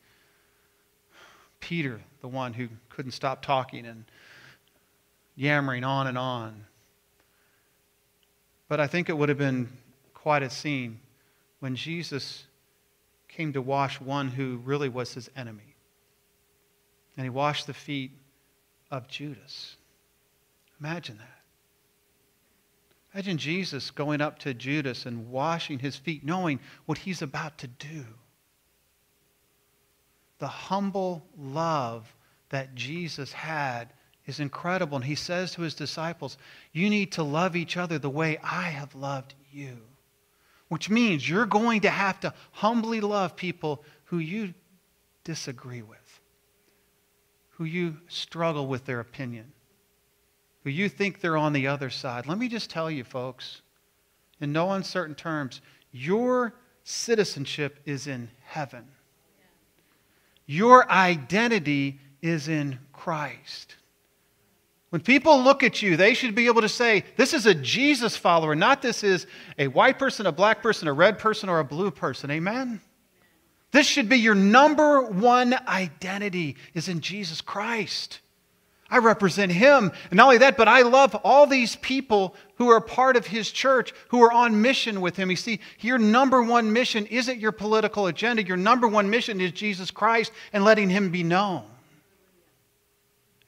Peter, 1.62 2.00
the 2.20 2.28
one 2.28 2.52
who 2.52 2.68
couldn't 2.90 3.12
stop 3.12 3.40
talking 3.40 3.86
and 3.86 4.04
yammering 5.36 5.84
on 5.84 6.08
and 6.08 6.18
on. 6.18 6.66
But 8.68 8.80
I 8.80 8.86
think 8.86 9.08
it 9.08 9.16
would 9.16 9.30
have 9.30 9.38
been 9.38 9.68
quite 10.12 10.42
a 10.42 10.50
scene 10.50 11.00
when 11.60 11.76
Jesus 11.76 12.44
came 13.28 13.52
to 13.54 13.62
wash 13.62 14.00
one 14.00 14.28
who 14.28 14.56
really 14.58 14.88
was 14.88 15.14
his 15.14 15.30
enemy. 15.36 15.74
And 17.16 17.24
he 17.24 17.30
washed 17.30 17.66
the 17.66 17.74
feet 17.74 18.10
of 18.90 19.08
Judas. 19.08 19.76
Imagine 20.80 21.18
that. 21.18 21.38
Imagine 23.14 23.38
Jesus 23.38 23.90
going 23.90 24.20
up 24.20 24.38
to 24.40 24.52
Judas 24.52 25.06
and 25.06 25.30
washing 25.30 25.78
his 25.78 25.96
feet, 25.96 26.24
knowing 26.24 26.58
what 26.86 26.98
he's 26.98 27.22
about 27.22 27.58
to 27.58 27.68
do. 27.68 28.04
The 30.42 30.48
humble 30.48 31.24
love 31.38 32.12
that 32.48 32.74
Jesus 32.74 33.32
had 33.32 33.92
is 34.26 34.40
incredible. 34.40 34.96
And 34.96 35.04
he 35.04 35.14
says 35.14 35.52
to 35.52 35.62
his 35.62 35.72
disciples, 35.72 36.36
You 36.72 36.90
need 36.90 37.12
to 37.12 37.22
love 37.22 37.54
each 37.54 37.76
other 37.76 37.96
the 37.96 38.10
way 38.10 38.38
I 38.42 38.70
have 38.70 38.92
loved 38.96 39.34
you. 39.52 39.78
Which 40.66 40.90
means 40.90 41.28
you're 41.28 41.46
going 41.46 41.82
to 41.82 41.90
have 41.90 42.18
to 42.20 42.34
humbly 42.50 43.00
love 43.00 43.36
people 43.36 43.84
who 44.06 44.18
you 44.18 44.52
disagree 45.22 45.82
with, 45.82 46.20
who 47.50 47.62
you 47.62 47.98
struggle 48.08 48.66
with 48.66 48.84
their 48.84 48.98
opinion 48.98 49.52
who 50.64 50.70
you 50.70 50.88
think 50.88 51.20
they're 51.20 51.36
on 51.36 51.52
the 51.52 51.66
other 51.66 51.90
side. 51.90 52.26
Let 52.26 52.38
me 52.38 52.48
just 52.48 52.68
tell 52.68 52.90
you, 52.90 53.04
folks, 53.04 53.62
in 54.40 54.52
no 54.52 54.72
uncertain 54.72 55.14
terms, 55.14 55.60
your 55.90 56.54
citizenship 56.84 57.80
is 57.84 58.06
in 58.06 58.28
heaven. 58.44 58.86
Your 60.46 60.90
identity 60.90 62.00
is 62.20 62.48
in 62.48 62.78
Christ. 62.92 63.76
When 64.90 65.00
people 65.00 65.42
look 65.42 65.62
at 65.62 65.80
you, 65.80 65.96
they 65.96 66.12
should 66.12 66.34
be 66.34 66.46
able 66.46 66.60
to 66.60 66.68
say, 66.68 67.04
This 67.16 67.32
is 67.32 67.46
a 67.46 67.54
Jesus 67.54 68.16
follower, 68.16 68.54
not 68.54 68.82
this 68.82 69.02
is 69.02 69.26
a 69.58 69.68
white 69.68 69.98
person, 69.98 70.26
a 70.26 70.32
black 70.32 70.62
person, 70.62 70.86
a 70.86 70.92
red 70.92 71.18
person, 71.18 71.48
or 71.48 71.60
a 71.60 71.64
blue 71.64 71.90
person. 71.90 72.30
Amen? 72.30 72.80
This 73.70 73.86
should 73.86 74.10
be 74.10 74.18
your 74.18 74.34
number 74.34 75.00
one 75.00 75.54
identity 75.66 76.56
is 76.74 76.88
in 76.88 77.00
Jesus 77.00 77.40
Christ. 77.40 78.20
I 78.92 78.98
represent 78.98 79.50
him. 79.50 79.90
And 80.10 80.18
not 80.18 80.24
only 80.24 80.38
that, 80.38 80.58
but 80.58 80.68
I 80.68 80.82
love 80.82 81.14
all 81.24 81.46
these 81.46 81.76
people 81.76 82.36
who 82.56 82.68
are 82.68 82.80
part 82.80 83.16
of 83.16 83.26
his 83.26 83.50
church, 83.50 83.94
who 84.08 84.22
are 84.22 84.30
on 84.30 84.60
mission 84.60 85.00
with 85.00 85.16
him. 85.16 85.30
You 85.30 85.36
see, 85.36 85.60
your 85.80 85.98
number 85.98 86.42
one 86.42 86.74
mission 86.74 87.06
isn't 87.06 87.40
your 87.40 87.52
political 87.52 88.06
agenda. 88.06 88.44
Your 88.44 88.58
number 88.58 88.86
one 88.86 89.08
mission 89.08 89.40
is 89.40 89.50
Jesus 89.52 89.90
Christ 89.90 90.30
and 90.52 90.62
letting 90.62 90.90
him 90.90 91.10
be 91.10 91.22
known. 91.22 91.64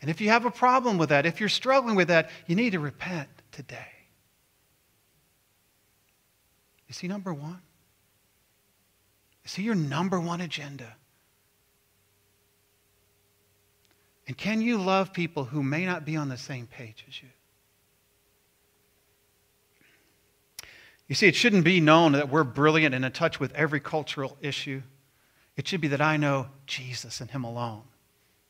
And 0.00 0.10
if 0.10 0.18
you 0.22 0.30
have 0.30 0.46
a 0.46 0.50
problem 0.50 0.96
with 0.96 1.10
that, 1.10 1.26
if 1.26 1.40
you're 1.40 1.50
struggling 1.50 1.94
with 1.94 2.08
that, 2.08 2.30
you 2.46 2.56
need 2.56 2.70
to 2.70 2.80
repent 2.80 3.28
today. 3.52 3.92
Is 6.88 6.98
he 6.98 7.06
number 7.06 7.34
one? 7.34 7.60
Is 9.44 9.54
he 9.54 9.62
your 9.62 9.74
number 9.74 10.18
one 10.18 10.40
agenda? 10.40 10.96
And 14.26 14.36
can 14.36 14.60
you 14.60 14.78
love 14.78 15.12
people 15.12 15.44
who 15.44 15.62
may 15.62 15.84
not 15.84 16.04
be 16.04 16.16
on 16.16 16.28
the 16.28 16.38
same 16.38 16.66
page 16.66 17.04
as 17.08 17.22
you? 17.22 17.28
You 21.08 21.14
see, 21.14 21.26
it 21.26 21.34
shouldn't 21.34 21.64
be 21.64 21.80
known 21.80 22.12
that 22.12 22.30
we're 22.30 22.44
brilliant 22.44 22.94
and 22.94 23.04
in 23.04 23.12
touch 23.12 23.38
with 23.38 23.52
every 23.52 23.80
cultural 23.80 24.38
issue. 24.40 24.80
It 25.56 25.68
should 25.68 25.82
be 25.82 25.88
that 25.88 26.00
I 26.00 26.16
know 26.16 26.48
Jesus 26.66 27.20
and 27.20 27.30
Him 27.30 27.44
alone. 27.44 27.82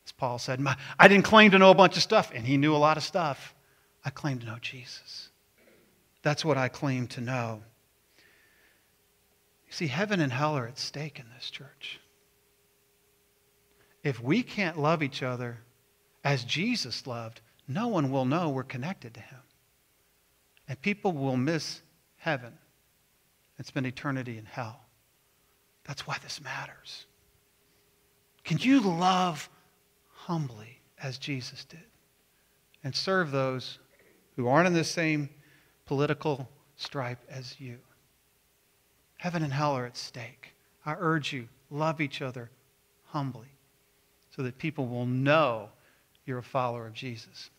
As 0.07 0.12
Paul 0.12 0.38
said, 0.38 0.64
I 0.99 1.09
didn't 1.09 1.25
claim 1.25 1.50
to 1.52 1.59
know 1.59 1.71
a 1.71 1.75
bunch 1.75 1.97
of 1.97 2.02
stuff, 2.02 2.31
and 2.35 2.47
he 2.47 2.57
knew 2.57 2.75
a 2.75 2.78
lot 2.78 2.97
of 2.97 3.02
stuff. 3.02 3.54
I 4.04 4.11
claim 4.11 4.38
to 4.40 4.47
know 4.47 4.59
Jesus. 4.61 5.31
That's 6.23 6.45
what 6.45 6.59
I 6.59 6.69
claim 6.69 7.07
to 7.09 7.21
know. 7.21 7.62
You 9.66 9.73
see, 9.73 9.87
heaven 9.87 10.21
and 10.21 10.33
hell 10.33 10.57
are 10.57 10.66
at 10.66 10.78
stake 10.78 11.19
in 11.19 11.25
this 11.35 11.50
church. 11.50 12.00
If 14.05 14.23
we 14.23 14.43
can't 14.43 14.79
love 14.79 15.03
each 15.03 15.23
other 15.23 15.59
as 16.23 16.45
Jesus 16.45 17.07
loved, 17.07 17.41
no 17.67 17.89
one 17.89 18.11
will 18.11 18.27
know 18.27 18.51
we're 18.51 18.63
connected 18.63 19.15
to 19.15 19.21
him. 19.21 19.41
And 20.69 20.81
people 20.83 21.13
will 21.13 21.39
miss 21.39 21.81
heaven 22.17 22.53
and 23.57 23.67
spend 23.67 23.87
eternity 23.87 24.37
in 24.37 24.45
hell. 24.45 24.85
That's 25.85 26.07
why 26.07 26.19
this 26.23 26.43
matters. 26.43 27.07
Can 28.45 28.59
you 28.59 28.81
love 28.81 29.49
humbly 30.11 30.81
as 31.03 31.17
Jesus 31.17 31.65
did 31.65 31.81
and 32.83 32.95
serve 32.95 33.31
those 33.31 33.79
who 34.37 34.49
aren't 34.49 34.67
in 34.67 34.75
the 34.75 34.85
same 34.85 35.31
political 35.87 36.51
stripe 36.77 37.25
as 37.31 37.59
you? 37.59 37.79
Heaven 39.17 39.43
and 39.43 39.53
hell 39.53 39.73
are 39.73 39.87
at 39.87 39.97
stake. 39.97 40.53
I 40.85 40.95
urge 40.99 41.33
you, 41.33 41.49
love 41.71 42.03
each 42.03 42.21
other 42.21 42.51
humbly 43.07 43.54
so 44.35 44.43
that 44.43 44.59
people 44.59 44.87
will 44.87 45.07
know 45.07 45.69
you're 46.26 46.38
a 46.38 46.43
follower 46.43 46.87
of 46.87 46.95
Jesus. 46.95 47.50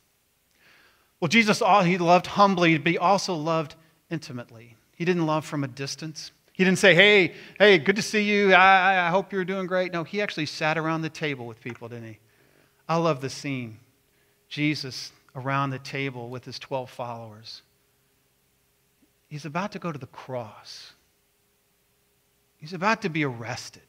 Well, 1.20 1.30
Jesus, 1.30 1.62
he 1.84 1.98
loved 1.98 2.28
humbly, 2.28 2.78
but 2.78 2.92
he 2.92 2.98
also 2.98 3.36
loved 3.36 3.76
intimately. 4.10 4.76
He 4.96 5.06
didn't 5.06 5.26
love 5.26 5.46
from 5.46 5.64
a 5.64 5.68
distance. 5.68 6.32
He 6.54 6.64
didn't 6.64 6.80
say, 6.80 6.96
hey, 6.96 7.34
hey, 7.58 7.78
good 7.78 7.96
to 7.96 8.02
see 8.02 8.24
you. 8.24 8.54
I, 8.54 9.08
I 9.08 9.10
hope 9.10 9.32
you're 9.32 9.46
doing 9.46 9.68
great. 9.68 9.94
No, 9.94 10.04
he 10.04 10.22
actually 10.22 10.46
sat 10.46 10.78
around 10.78 11.02
the 11.02 11.10
table 11.10 11.46
with 11.46 11.62
people, 11.62 11.88
didn't 11.88 12.08
he? 12.08 12.20
I 12.88 12.98
love 12.98 13.22
the 13.22 13.30
scene. 13.30 13.80
Jesus 14.50 15.12
around 15.36 15.72
the 15.72 15.80
table 15.80 16.30
with 16.30 16.46
his 16.46 16.60
12 16.60 16.90
followers. 16.90 17.62
He's 19.28 19.46
about 19.46 19.74
to 19.74 19.80
go 19.80 19.92
to 19.92 20.00
the 20.00 20.06
cross. 20.08 20.94
He's 22.58 22.74
about 22.74 23.02
to 23.02 23.10
be 23.10 23.26
arrested. 23.26 23.82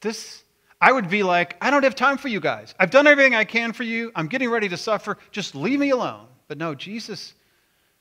This 0.00 0.44
I 0.80 0.92
would 0.92 1.10
be 1.10 1.22
like, 1.22 1.56
I 1.60 1.70
don't 1.70 1.82
have 1.82 1.94
time 1.94 2.16
for 2.16 2.28
you 2.28 2.40
guys. 2.40 2.74
I've 2.78 2.90
done 2.90 3.06
everything 3.06 3.34
I 3.34 3.44
can 3.44 3.72
for 3.72 3.82
you. 3.82 4.10
I'm 4.14 4.28
getting 4.28 4.48
ready 4.48 4.68
to 4.70 4.76
suffer. 4.76 5.18
Just 5.30 5.54
leave 5.54 5.78
me 5.78 5.90
alone. 5.90 6.26
But 6.48 6.56
no, 6.56 6.74
Jesus 6.74 7.34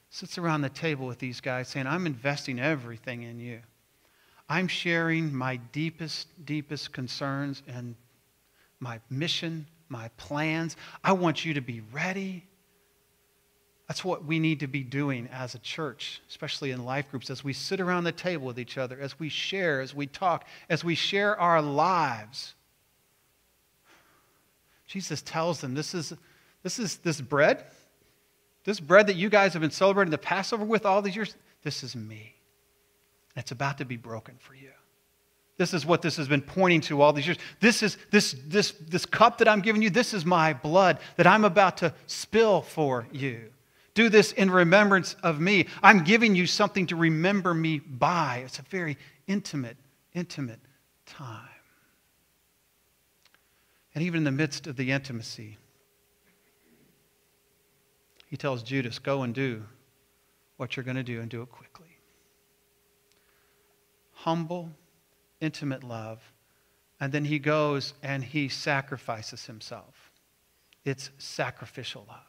sits 0.09 0.37
around 0.37 0.61
the 0.61 0.69
table 0.69 1.05
with 1.05 1.19
these 1.19 1.41
guys 1.41 1.67
saying, 1.67 1.87
I'm 1.87 2.05
investing 2.05 2.59
everything 2.59 3.23
in 3.23 3.39
you. 3.39 3.59
I'm 4.47 4.67
sharing 4.67 5.33
my 5.33 5.57
deepest, 5.57 6.27
deepest 6.45 6.93
concerns 6.93 7.61
and 7.67 7.95
my 8.79 8.99
mission, 9.09 9.67
my 9.89 10.09
plans. 10.17 10.77
I 11.03 11.11
want 11.11 11.45
you 11.45 11.53
to 11.55 11.61
be 11.61 11.81
ready. 11.91 12.45
That's 13.87 14.05
what 14.05 14.23
we 14.23 14.39
need 14.39 14.61
to 14.61 14.67
be 14.67 14.83
doing 14.83 15.27
as 15.31 15.53
a 15.53 15.59
church, 15.59 16.21
especially 16.29 16.71
in 16.71 16.85
life 16.85 17.09
groups, 17.11 17.29
as 17.29 17.43
we 17.43 17.53
sit 17.53 17.79
around 17.79 18.05
the 18.05 18.11
table 18.11 18.47
with 18.47 18.59
each 18.59 18.77
other, 18.77 18.99
as 18.99 19.19
we 19.19 19.29
share, 19.29 19.81
as 19.81 19.93
we 19.93 20.07
talk, 20.07 20.45
as 20.69 20.83
we 20.83 20.95
share 20.95 21.39
our 21.39 21.61
lives. 21.61 22.55
Jesus 24.89 25.21
tells 25.21 25.61
them, 25.61 25.75
This 25.75 25.93
is 25.93 26.13
this, 26.63 26.79
is 26.79 26.97
this 26.97 27.21
bread, 27.21 27.63
this 28.65 28.79
bread 28.79 29.07
that 29.07 29.15
you 29.15 29.29
guys 29.29 29.53
have 29.53 29.61
been 29.61 29.71
celebrating 29.71 30.11
the 30.11 30.17
Passover 30.17 30.65
with 30.65 30.85
all 30.85 31.01
these 31.01 31.15
years, 31.15 31.35
this 31.63 31.83
is 31.83 31.95
me. 31.95 32.35
It's 33.37 33.51
about 33.51 33.77
to 33.77 33.85
be 33.85 33.95
broken 33.95 34.35
for 34.39 34.55
you. 34.55 34.71
This 35.57 35.73
is 35.73 35.85
what 35.85 36.01
this 36.01 36.17
has 36.17 36.27
been 36.27 36.41
pointing 36.41 36.81
to 36.81 37.01
all 37.01 37.13
these 37.13 37.27
years. 37.27 37.37
This 37.59 37.83
is 37.83 37.97
this 38.11 38.35
this 38.47 38.71
this 38.87 39.05
cup 39.05 39.37
that 39.37 39.47
I'm 39.47 39.61
giving 39.61 39.81
you, 39.81 39.89
this 39.89 40.13
is 40.13 40.25
my 40.25 40.53
blood 40.53 40.99
that 41.17 41.27
I'm 41.27 41.45
about 41.45 41.77
to 41.77 41.93
spill 42.07 42.61
for 42.61 43.07
you. 43.11 43.51
Do 43.93 44.09
this 44.09 44.31
in 44.31 44.49
remembrance 44.49 45.15
of 45.21 45.39
me. 45.39 45.67
I'm 45.83 46.03
giving 46.03 46.33
you 46.33 46.47
something 46.47 46.87
to 46.87 46.95
remember 46.95 47.53
me 47.53 47.79
by. 47.79 48.41
It's 48.45 48.59
a 48.59 48.63
very 48.63 48.97
intimate, 49.27 49.77
intimate 50.13 50.59
time. 51.05 51.48
And 53.95 54.03
even 54.03 54.19
in 54.19 54.23
the 54.23 54.31
midst 54.31 54.67
of 54.67 54.75
the 54.75 54.91
intimacy, 54.91 55.57
he 58.27 58.37
tells 58.37 58.61
Judas, 58.61 58.99
Go 58.99 59.23
and 59.23 59.33
do 59.33 59.63
what 60.57 60.75
you're 60.75 60.83
going 60.83 60.97
to 60.97 61.03
do 61.03 61.21
and 61.21 61.29
do 61.29 61.41
it 61.41 61.49
quickly. 61.49 61.87
Humble, 64.13 64.69
intimate 65.41 65.83
love. 65.83 66.19
And 66.99 67.11
then 67.11 67.25
he 67.25 67.39
goes 67.39 67.93
and 68.03 68.23
he 68.23 68.49
sacrifices 68.49 69.45
himself. 69.45 70.11
It's 70.83 71.09
sacrificial 71.17 72.05
love. 72.07 72.19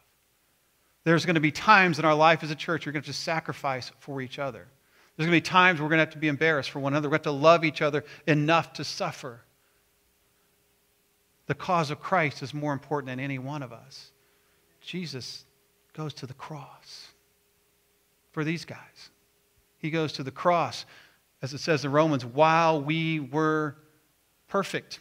There's 1.05 1.25
going 1.25 1.35
to 1.35 1.41
be 1.41 1.51
times 1.51 1.99
in 1.99 2.05
our 2.05 2.15
life 2.15 2.43
as 2.43 2.51
a 2.51 2.55
church 2.55 2.87
we're 2.87 2.93
going 2.93 3.03
to 3.03 3.09
have 3.09 3.17
to 3.17 3.21
sacrifice 3.21 3.91
for 3.99 4.21
each 4.21 4.39
other. 4.39 4.69
There's 5.17 5.27
going 5.27 5.39
to 5.39 5.45
be 5.45 5.51
times 5.51 5.81
we're 5.81 5.89
going 5.89 5.99
to 5.99 6.05
have 6.05 6.13
to 6.15 6.19
be 6.19 6.29
embarrassed 6.29 6.71
for 6.71 6.79
one 6.79 6.93
another. 6.93 7.09
We're 7.09 7.19
going 7.19 7.23
to 7.23 7.31
have 7.31 7.37
to 7.37 7.43
love 7.43 7.65
each 7.65 7.83
other 7.83 8.05
enough 8.27 8.75
to 8.75 8.85
suffer 8.85 9.41
the 11.51 11.55
cause 11.57 11.91
of 11.91 11.99
Christ 11.99 12.45
is 12.45 12.55
more 12.55 12.73
important 12.73 13.09
than 13.09 13.19
any 13.19 13.37
one 13.41 13.65
of 13.65 13.73
us. 13.73 14.13
Jesus 14.81 15.45
goes 15.95 16.15
to 16.15 16.27
the 16.27 16.35
cross 16.35 17.09
for 18.31 18.45
these 18.45 18.65
guys. 18.65 19.11
He 19.79 19.91
goes 19.91 20.13
to 20.13 20.23
the 20.23 20.31
cross, 20.31 20.85
as 21.43 21.53
it 21.53 21.59
says 21.59 21.85
in 21.85 21.91
Romans, 21.91 22.25
while 22.25 22.81
we 22.81 23.19
were 23.19 23.75
perfect. 24.47 25.01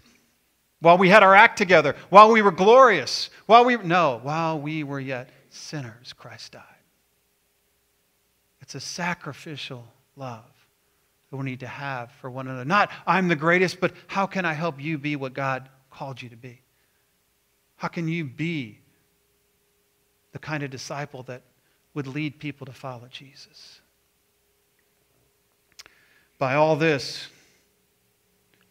while 0.81 0.97
we 0.97 1.09
had 1.09 1.23
our 1.23 1.35
act 1.35 1.57
together, 1.57 1.95
while 2.09 2.31
we 2.31 2.41
were 2.41 2.51
glorious, 2.51 3.29
while 3.45 3.65
we 3.65 3.77
no, 3.77 4.19
while 4.23 4.59
we 4.59 4.83
were 4.83 4.99
yet 4.99 5.29
sinners, 5.49 6.13
Christ 6.13 6.53
died. 6.53 6.63
It's 8.61 8.75
a 8.75 8.79
sacrificial 8.79 9.85
love 10.15 10.45
that 11.29 11.37
we 11.37 11.43
need 11.43 11.59
to 11.61 11.67
have 11.67 12.11
for 12.13 12.29
one 12.29 12.47
another. 12.47 12.65
Not 12.65 12.91
I'm 13.05 13.27
the 13.27 13.35
greatest, 13.35 13.79
but 13.79 13.93
how 14.07 14.25
can 14.25 14.45
I 14.45 14.53
help 14.53 14.81
you 14.81 14.97
be 14.97 15.15
what 15.15 15.33
God 15.33 15.69
called 15.89 16.21
you 16.21 16.29
to 16.29 16.35
be? 16.35 16.61
How 17.75 17.87
can 17.87 18.07
you 18.07 18.25
be 18.25 18.79
the 20.31 20.39
kind 20.39 20.63
of 20.63 20.69
disciple 20.69 21.23
that 21.23 21.43
would 21.93 22.07
lead 22.07 22.39
people 22.39 22.65
to 22.65 22.73
follow 22.73 23.07
Jesus? 23.09 23.81
By 26.37 26.55
all 26.55 26.75
this, 26.75 27.27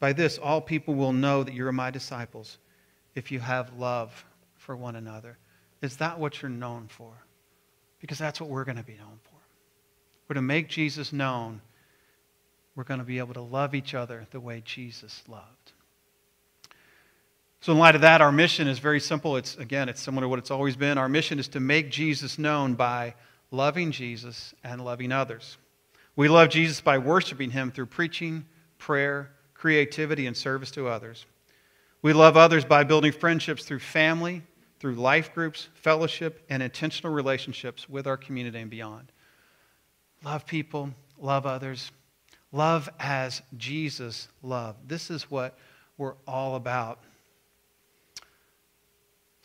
by 0.01 0.13
this, 0.13 0.39
all 0.39 0.61
people 0.61 0.95
will 0.95 1.13
know 1.13 1.43
that 1.43 1.55
you're 1.55 1.73
my 1.73 1.91
disciples 1.91 2.59
if 3.15 3.33
you 3.33 3.41
have 3.41 3.75
love 3.79 4.25
for 4.57 4.77
one 4.77 4.97
another. 4.97 5.39
Is 5.83 5.97
that 5.97 6.19
what 6.19 6.41
you're 6.41 6.51
known 6.51 6.87
for? 6.89 7.13
Because 8.01 8.19
that's 8.19 8.41
what 8.41 8.51
we're 8.51 8.65
going 8.65 8.77
to 8.77 8.83
be 8.83 8.97
known 8.97 9.19
for. 9.23 9.39
We're 10.29 10.35
to 10.35 10.43
make 10.43 10.69
Jesus 10.69 11.13
known. 11.13 11.61
We're 12.77 12.85
going 12.85 13.01
to 13.01 13.07
be 13.07 13.19
able 13.19 13.35
to 13.35 13.41
love 13.41 13.75
each 13.75 13.95
other 13.95 14.27
the 14.31 14.41
way 14.41 14.63
Jesus 14.65 15.23
loved. 15.27 15.73
So, 17.61 17.73
in 17.73 17.79
light 17.79 17.97
of 17.97 18.03
that, 18.03 18.21
our 18.21 18.31
mission 18.31 18.69
is 18.69 18.79
very 18.79 19.01
simple. 19.01 19.37
It's, 19.37 19.57
again, 19.57 19.89
it's 19.89 20.01
similar 20.01 20.25
to 20.25 20.29
what 20.29 20.39
it's 20.39 20.51
always 20.51 20.77
been. 20.77 20.97
Our 20.97 21.09
mission 21.09 21.39
is 21.39 21.49
to 21.49 21.61
make 21.61 21.91
Jesus 21.91 22.39
known 22.39 22.75
by 22.75 23.15
loving 23.51 23.91
Jesus 23.91 24.55
and 24.63 24.85
loving 24.85 25.11
others. 25.11 25.57
We 26.15 26.29
love 26.29 26.51
Jesus 26.51 26.81
by 26.81 26.99
worshiping 26.99 27.51
him 27.51 27.71
through 27.71 27.87
preaching, 27.87 28.45
prayer, 28.79 29.31
creativity, 29.55 30.27
and 30.27 30.37
service 30.37 30.71
to 30.73 30.89
others. 30.89 31.27
We 32.01 32.13
love 32.13 32.37
others 32.37 32.65
by 32.65 32.85
building 32.85 33.11
friendships 33.11 33.65
through 33.65 33.81
family, 33.81 34.43
through 34.79 34.95
life 34.95 35.35
groups, 35.35 35.69
fellowship, 35.75 36.45
and 36.49 36.63
intentional 36.63 37.13
relationships 37.13 37.89
with 37.89 38.07
our 38.07 38.17
community 38.17 38.61
and 38.61 38.71
beyond. 38.71 39.11
Love 40.25 40.47
people, 40.47 40.91
love 41.19 41.45
others, 41.45 41.91
love 42.53 42.89
as 43.01 43.43
Jesus 43.57 44.29
loved. 44.43 44.89
This 44.89 45.11
is 45.11 45.31
what 45.31 45.59
we're 45.97 46.15
all 46.27 46.55
about. 46.55 47.01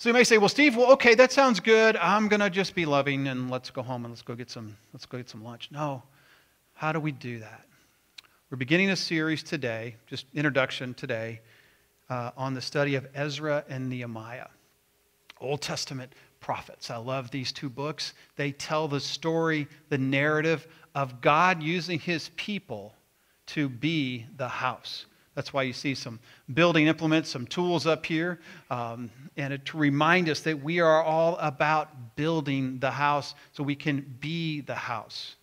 So 0.03 0.09
you 0.09 0.13
may 0.13 0.25
say, 0.25 0.37
"Well, 0.37 0.49
Steve, 0.49 0.75
well, 0.75 0.91
okay, 0.91 1.15
that 1.15 1.31
sounds 1.31 1.61
good. 1.61 1.95
I'm 1.95 2.27
going 2.27 2.41
to 2.41 2.49
just 2.49 2.75
be 2.75 2.85
loving 2.85 3.29
and 3.29 3.49
let's 3.49 3.69
go 3.69 3.81
home 3.81 4.03
and 4.03 4.11
let's 4.11 4.21
go 4.21 4.35
get 4.35 4.51
some 4.51 4.75
let's 4.91 5.05
go 5.05 5.17
get 5.17 5.29
some 5.29 5.45
lunch." 5.45 5.69
No. 5.71 6.03
How 6.73 6.91
do 6.91 6.99
we 6.99 7.13
do 7.13 7.39
that? 7.39 7.61
We're 8.49 8.57
beginning 8.57 8.89
a 8.89 8.97
series 8.97 9.43
today, 9.43 9.95
just 10.05 10.25
introduction 10.33 10.93
today, 10.93 11.39
uh, 12.09 12.31
on 12.35 12.53
the 12.53 12.59
study 12.59 12.95
of 12.95 13.07
Ezra 13.15 13.63
and 13.69 13.87
Nehemiah, 13.87 14.47
Old 15.39 15.61
Testament 15.61 16.11
prophets. 16.41 16.91
I 16.91 16.97
love 16.97 17.31
these 17.31 17.53
two 17.53 17.69
books. 17.69 18.13
They 18.35 18.51
tell 18.51 18.89
the 18.89 18.99
story, 18.99 19.69
the 19.87 19.99
narrative 19.99 20.67
of 20.95 21.21
God 21.21 21.63
using 21.63 21.97
his 21.97 22.29
people 22.35 22.93
to 23.45 23.69
be 23.69 24.25
the 24.35 24.49
house. 24.49 25.05
That's 25.35 25.51
why 25.51 25.63
you 25.63 25.73
see 25.73 25.95
some 25.95 26.19
building 26.53 26.87
implements, 26.87 27.29
some 27.29 27.47
tools 27.47 27.87
up 27.87 28.05
here, 28.05 28.39
um, 28.69 29.09
and 29.35 29.53
it, 29.53 29.65
to 29.65 29.77
remind 29.77 30.29
us 30.29 30.41
that 30.41 30.61
we 30.61 30.79
are 30.79 31.01
all 31.01 31.37
about 31.37 32.15
building 32.15 32.77
the 32.79 32.91
house 32.91 33.33
so 33.51 33.63
we 33.63 33.75
can 33.75 34.15
be 34.19 34.61
the 34.61 34.75
house. 34.75 35.35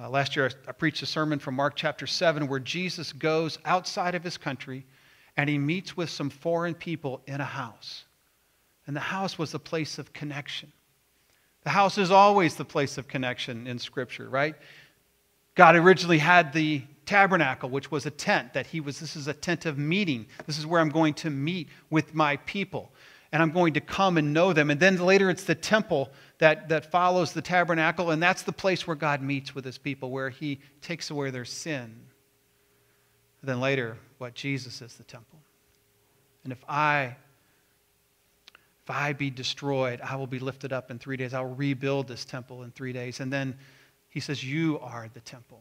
Uh, 0.00 0.08
last 0.08 0.34
year, 0.34 0.46
I, 0.46 0.70
I 0.70 0.72
preached 0.72 1.02
a 1.02 1.06
sermon 1.06 1.38
from 1.38 1.56
Mark 1.56 1.74
chapter 1.76 2.06
7 2.06 2.48
where 2.48 2.60
Jesus 2.60 3.12
goes 3.12 3.58
outside 3.64 4.14
of 4.14 4.24
his 4.24 4.38
country 4.38 4.86
and 5.36 5.48
he 5.48 5.58
meets 5.58 5.96
with 5.96 6.08
some 6.08 6.30
foreign 6.30 6.74
people 6.74 7.20
in 7.26 7.40
a 7.40 7.44
house. 7.44 8.04
And 8.86 8.96
the 8.96 9.00
house 9.00 9.38
was 9.38 9.52
a 9.52 9.58
place 9.58 9.98
of 9.98 10.12
connection. 10.14 10.72
The 11.64 11.70
house 11.70 11.98
is 11.98 12.10
always 12.10 12.54
the 12.54 12.64
place 12.64 12.96
of 12.96 13.08
connection 13.08 13.66
in 13.66 13.78
Scripture, 13.78 14.28
right? 14.28 14.54
God 15.54 15.76
originally 15.76 16.18
had 16.18 16.52
the 16.52 16.82
tabernacle, 17.08 17.70
which 17.70 17.90
was 17.90 18.04
a 18.04 18.10
tent 18.10 18.52
that 18.52 18.66
he 18.66 18.80
was, 18.80 19.00
this 19.00 19.16
is 19.16 19.28
a 19.28 19.32
tent 19.32 19.64
of 19.64 19.78
meeting. 19.78 20.26
This 20.46 20.58
is 20.58 20.66
where 20.66 20.80
I'm 20.80 20.90
going 20.90 21.14
to 21.14 21.30
meet 21.30 21.68
with 21.88 22.14
my 22.14 22.36
people 22.36 22.92
and 23.32 23.42
I'm 23.42 23.50
going 23.50 23.74
to 23.74 23.80
come 23.80 24.18
and 24.18 24.32
know 24.32 24.52
them. 24.52 24.70
And 24.70 24.78
then 24.78 24.98
later 24.98 25.30
it's 25.30 25.44
the 25.44 25.54
temple 25.54 26.10
that, 26.38 26.68
that 26.68 26.90
follows 26.90 27.32
the 27.32 27.42
tabernacle, 27.42 28.10
and 28.10 28.22
that's 28.22 28.42
the 28.42 28.52
place 28.52 28.86
where 28.86 28.96
God 28.96 29.20
meets 29.22 29.54
with 29.54 29.64
his 29.64 29.76
people, 29.76 30.10
where 30.10 30.30
he 30.30 30.60
takes 30.80 31.10
away 31.10 31.30
their 31.30 31.44
sin. 31.44 31.94
And 33.42 33.48
then 33.48 33.60
later, 33.60 33.98
what 34.18 34.34
Jesus 34.34 34.80
is 34.80 34.94
the 34.94 35.04
temple. 35.04 35.38
And 36.44 36.52
if 36.52 36.64
I 36.68 37.16
if 38.84 38.90
I 38.90 39.12
be 39.12 39.28
destroyed, 39.28 40.00
I 40.00 40.16
will 40.16 40.26
be 40.26 40.38
lifted 40.38 40.72
up 40.72 40.90
in 40.90 40.98
three 40.98 41.18
days. 41.18 41.34
I'll 41.34 41.44
rebuild 41.44 42.08
this 42.08 42.24
temple 42.24 42.62
in 42.62 42.70
three 42.70 42.94
days. 42.94 43.20
And 43.20 43.30
then 43.30 43.58
he 44.08 44.18
says, 44.18 44.42
You 44.42 44.78
are 44.78 45.10
the 45.12 45.20
temple. 45.20 45.60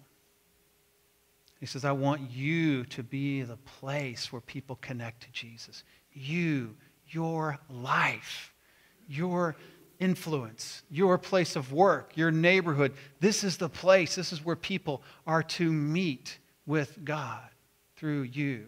He 1.59 1.65
says, 1.65 1.85
I 1.85 1.91
want 1.91 2.29
you 2.31 2.85
to 2.85 3.03
be 3.03 3.41
the 3.41 3.57
place 3.57 4.31
where 4.31 4.41
people 4.41 4.77
connect 4.81 5.23
to 5.23 5.31
Jesus. 5.31 5.83
You 6.13 6.75
your 7.09 7.57
life, 7.69 8.53
your 9.07 9.55
influence, 9.99 10.83
your 10.89 11.17
place 11.17 11.55
of 11.55 11.71
work, 11.73 12.15
your 12.15 12.31
neighborhood. 12.31 12.93
This 13.19 13.43
is 13.43 13.57
the 13.57 13.69
place, 13.69 14.15
this 14.15 14.31
is 14.31 14.43
where 14.43 14.55
people 14.55 15.01
are 15.25 15.43
to 15.43 15.71
meet 15.71 16.37
with 16.65 17.03
God 17.03 17.47
through 17.95 18.23
you. 18.23 18.67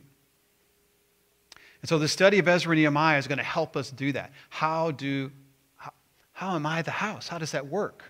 And 1.82 1.88
so 1.88 2.00
the 2.00 2.08
study 2.08 2.40
of 2.40 2.48
Ezra 2.48 2.72
and 2.72 2.82
Nehemiah 2.82 3.18
is 3.18 3.28
going 3.28 3.38
to 3.38 3.44
help 3.44 3.78
us 3.78 3.92
do 3.92 4.12
that. 4.14 4.32
How 4.50 4.92
do 4.92 5.32
how, 5.76 5.92
how 6.34 6.56
am 6.56 6.66
I 6.66 6.82
the 6.82 6.92
house? 6.92 7.28
How 7.28 7.38
does 7.38 7.52
that 7.52 7.68
work? 7.68 8.04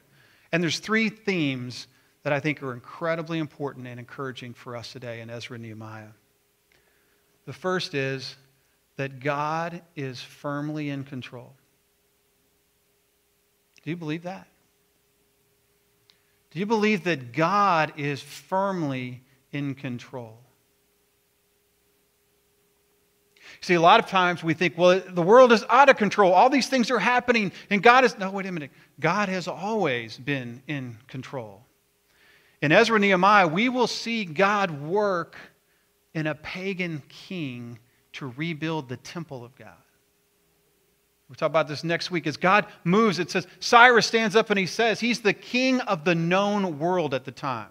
And 0.51 0.63
there's 0.63 0.79
three 0.79 1.09
themes 1.09 1.87
that 2.23 2.33
I 2.33 2.39
think 2.39 2.61
are 2.61 2.73
incredibly 2.73 3.39
important 3.39 3.87
and 3.87 3.99
encouraging 3.99 4.53
for 4.53 4.75
us 4.75 4.91
today 4.91 5.21
in 5.21 5.29
Ezra 5.29 5.55
and 5.55 5.63
Nehemiah. 5.63 6.09
The 7.45 7.53
first 7.53 7.93
is 7.93 8.35
that 8.97 9.19
God 9.21 9.81
is 9.95 10.21
firmly 10.21 10.89
in 10.89 11.03
control. 11.03 11.53
Do 13.83 13.89
you 13.89 13.95
believe 13.95 14.23
that? 14.23 14.47
Do 16.51 16.59
you 16.59 16.65
believe 16.65 17.05
that 17.05 17.31
God 17.31 17.93
is 17.95 18.21
firmly 18.21 19.21
in 19.51 19.75
control? 19.75 20.37
See, 23.61 23.73
a 23.73 23.81
lot 23.81 23.99
of 23.99 24.07
times 24.07 24.43
we 24.43 24.53
think, 24.53 24.77
well, 24.77 24.99
the 24.99 25.21
world 25.21 25.51
is 25.51 25.63
out 25.69 25.89
of 25.89 25.97
control. 25.97 26.33
All 26.33 26.49
these 26.49 26.67
things 26.67 26.91
are 26.91 26.99
happening, 26.99 27.51
and 27.69 27.81
God 27.81 28.03
is. 28.05 28.17
No, 28.17 28.31
wait 28.31 28.45
a 28.45 28.51
minute. 28.51 28.71
God 28.99 29.29
has 29.29 29.47
always 29.47 30.17
been 30.17 30.61
in 30.67 30.97
control. 31.07 31.65
In 32.61 32.71
Ezra 32.71 32.95
and 32.95 33.03
Nehemiah, 33.03 33.47
we 33.47 33.69
will 33.69 33.87
see 33.87 34.25
God 34.25 34.81
work 34.81 35.35
in 36.13 36.27
a 36.27 36.35
pagan 36.35 37.01
king 37.07 37.79
to 38.13 38.33
rebuild 38.35 38.89
the 38.89 38.97
temple 38.97 39.45
of 39.45 39.55
God. 39.55 39.69
We'll 41.29 41.35
talk 41.35 41.49
about 41.49 41.67
this 41.67 41.83
next 41.83 42.09
week. 42.09 42.25
As 42.25 42.37
God 42.37 42.65
moves, 42.83 43.19
it 43.19 43.29
says 43.29 43.45
Cyrus 43.59 44.07
stands 44.07 44.35
up 44.35 44.49
and 44.49 44.57
he 44.57 44.65
says 44.65 44.99
he's 44.99 45.21
the 45.21 45.33
king 45.33 45.79
of 45.81 46.03
the 46.03 46.15
known 46.15 46.79
world 46.79 47.13
at 47.13 47.23
the 47.23 47.31
time. 47.31 47.69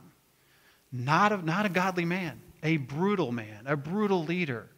Not 0.93 1.33
a, 1.33 1.39
not 1.39 1.67
a 1.67 1.69
godly 1.69 2.05
man, 2.05 2.41
a 2.63 2.77
brutal 2.77 3.33
man, 3.33 3.65
a 3.67 3.77
brutal 3.77 4.25
leader. 4.25 4.69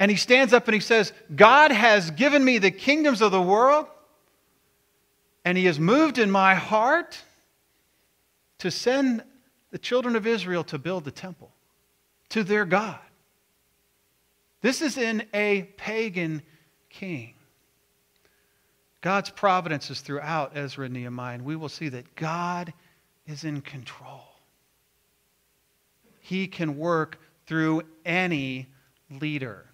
And 0.00 0.10
he 0.10 0.16
stands 0.16 0.54
up 0.54 0.66
and 0.66 0.74
he 0.74 0.80
says, 0.80 1.12
God 1.36 1.70
has 1.70 2.10
given 2.10 2.42
me 2.42 2.56
the 2.56 2.70
kingdoms 2.70 3.20
of 3.20 3.30
the 3.30 3.42
world, 3.42 3.86
and 5.44 5.58
he 5.58 5.66
has 5.66 5.78
moved 5.78 6.18
in 6.18 6.30
my 6.30 6.54
heart 6.54 7.22
to 8.60 8.70
send 8.70 9.22
the 9.70 9.78
children 9.78 10.16
of 10.16 10.26
Israel 10.26 10.64
to 10.64 10.78
build 10.78 11.04
the 11.04 11.10
temple 11.10 11.50
to 12.30 12.44
their 12.44 12.64
God. 12.64 12.98
This 14.62 14.82
is 14.82 14.98
in 14.98 15.24
a 15.32 15.62
pagan 15.76 16.42
king. 16.88 17.34
God's 19.00 19.30
providence 19.30 19.90
is 19.90 20.00
throughout 20.00 20.56
Ezra 20.56 20.84
and 20.84 20.94
Nehemiah, 20.94 21.34
and 21.34 21.44
we 21.44 21.56
will 21.56 21.70
see 21.70 21.88
that 21.88 22.14
God 22.16 22.72
is 23.26 23.44
in 23.44 23.62
control. 23.62 24.24
He 26.18 26.46
can 26.46 26.76
work 26.76 27.18
through 27.46 27.82
any 28.04 28.66
leader. 29.20 29.64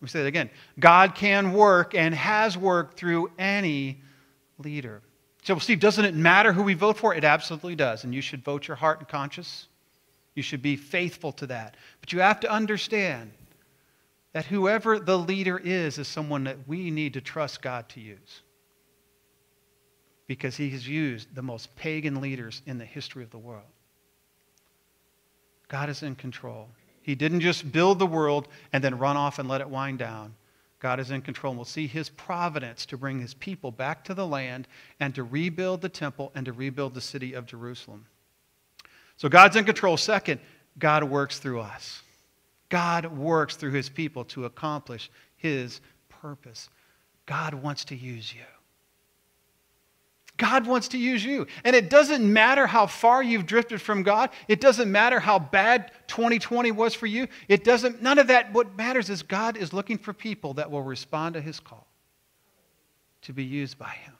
We 0.00 0.08
say 0.08 0.20
that 0.20 0.26
again. 0.26 0.50
God 0.80 1.14
can 1.14 1.52
work 1.52 1.94
and 1.94 2.14
has 2.14 2.56
worked 2.56 2.96
through 2.96 3.30
any 3.38 4.00
leader. 4.58 5.02
So, 5.42 5.58
Steve, 5.58 5.80
doesn't 5.80 6.04
it 6.04 6.14
matter 6.14 6.52
who 6.52 6.62
we 6.62 6.74
vote 6.74 6.96
for? 6.96 7.14
It 7.14 7.24
absolutely 7.24 7.74
does. 7.74 8.04
And 8.04 8.14
you 8.14 8.22
should 8.22 8.44
vote 8.44 8.68
your 8.68 8.76
heart 8.76 9.00
and 9.00 9.08
conscience. 9.08 9.66
You 10.34 10.42
should 10.42 10.62
be 10.62 10.76
faithful 10.76 11.32
to 11.32 11.46
that. 11.48 11.76
But 12.00 12.12
you 12.12 12.20
have 12.20 12.40
to 12.40 12.50
understand 12.50 13.32
that 14.32 14.46
whoever 14.46 14.98
the 14.98 15.18
leader 15.18 15.58
is, 15.58 15.98
is 15.98 16.08
someone 16.08 16.44
that 16.44 16.56
we 16.66 16.90
need 16.90 17.14
to 17.14 17.20
trust 17.20 17.60
God 17.60 17.88
to 17.90 18.00
use. 18.00 18.42
Because 20.28 20.56
he 20.56 20.70
has 20.70 20.88
used 20.88 21.34
the 21.34 21.42
most 21.42 21.74
pagan 21.74 22.20
leaders 22.20 22.62
in 22.66 22.78
the 22.78 22.84
history 22.84 23.24
of 23.24 23.30
the 23.30 23.38
world. 23.38 23.66
God 25.68 25.90
is 25.90 26.02
in 26.02 26.14
control. 26.14 26.68
He 27.02 27.16
didn't 27.16 27.40
just 27.40 27.72
build 27.72 27.98
the 27.98 28.06
world 28.06 28.46
and 28.72 28.82
then 28.82 28.96
run 28.96 29.16
off 29.16 29.40
and 29.40 29.48
let 29.48 29.60
it 29.60 29.68
wind 29.68 29.98
down. 29.98 30.34
God 30.82 30.98
is 30.98 31.12
in 31.12 31.22
control. 31.22 31.52
And 31.52 31.58
we'll 31.58 31.64
see 31.64 31.86
his 31.86 32.08
providence 32.08 32.84
to 32.86 32.96
bring 32.96 33.20
his 33.20 33.34
people 33.34 33.70
back 33.70 34.02
to 34.04 34.14
the 34.14 34.26
land 34.26 34.66
and 34.98 35.14
to 35.14 35.22
rebuild 35.22 35.80
the 35.80 35.88
temple 35.88 36.32
and 36.34 36.44
to 36.44 36.52
rebuild 36.52 36.92
the 36.92 37.00
city 37.00 37.34
of 37.34 37.46
Jerusalem. 37.46 38.04
So 39.16 39.28
God's 39.28 39.54
in 39.54 39.64
control. 39.64 39.96
Second, 39.96 40.40
God 40.80 41.04
works 41.04 41.38
through 41.38 41.60
us. 41.60 42.02
God 42.68 43.16
works 43.16 43.54
through 43.54 43.70
his 43.70 43.88
people 43.88 44.24
to 44.24 44.44
accomplish 44.44 45.08
his 45.36 45.80
purpose. 46.08 46.68
God 47.26 47.54
wants 47.54 47.84
to 47.86 47.94
use 47.94 48.34
you. 48.34 48.40
God 50.42 50.66
wants 50.66 50.88
to 50.88 50.98
use 50.98 51.24
you. 51.24 51.46
And 51.62 51.76
it 51.76 51.88
doesn't 51.88 52.20
matter 52.30 52.66
how 52.66 52.88
far 52.88 53.22
you've 53.22 53.46
drifted 53.46 53.80
from 53.80 54.02
God. 54.02 54.30
It 54.48 54.60
doesn't 54.60 54.90
matter 54.90 55.20
how 55.20 55.38
bad 55.38 55.92
2020 56.08 56.72
was 56.72 56.94
for 56.94 57.06
you. 57.06 57.28
It 57.46 57.62
doesn't, 57.62 58.02
none 58.02 58.18
of 58.18 58.26
that. 58.26 58.52
What 58.52 58.76
matters 58.76 59.08
is 59.08 59.22
God 59.22 59.56
is 59.56 59.72
looking 59.72 59.98
for 59.98 60.12
people 60.12 60.54
that 60.54 60.68
will 60.68 60.82
respond 60.82 61.34
to 61.34 61.40
his 61.40 61.60
call 61.60 61.86
to 63.22 63.32
be 63.32 63.44
used 63.44 63.78
by 63.78 63.90
him. 63.90 64.14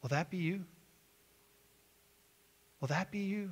Will 0.00 0.10
that 0.10 0.30
be 0.30 0.36
you? 0.36 0.64
Will 2.80 2.88
that 2.88 3.10
be 3.10 3.18
you? 3.18 3.50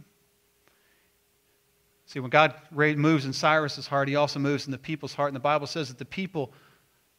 See, 2.06 2.20
when 2.20 2.30
God 2.30 2.54
moves 2.70 3.24
in 3.24 3.32
Cyrus's 3.32 3.88
heart, 3.88 4.06
he 4.06 4.14
also 4.14 4.38
moves 4.38 4.66
in 4.66 4.70
the 4.70 4.78
people's 4.78 5.14
heart. 5.14 5.30
And 5.30 5.36
the 5.36 5.40
Bible 5.40 5.66
says 5.66 5.88
that 5.88 5.98
the 5.98 6.04
people, 6.04 6.52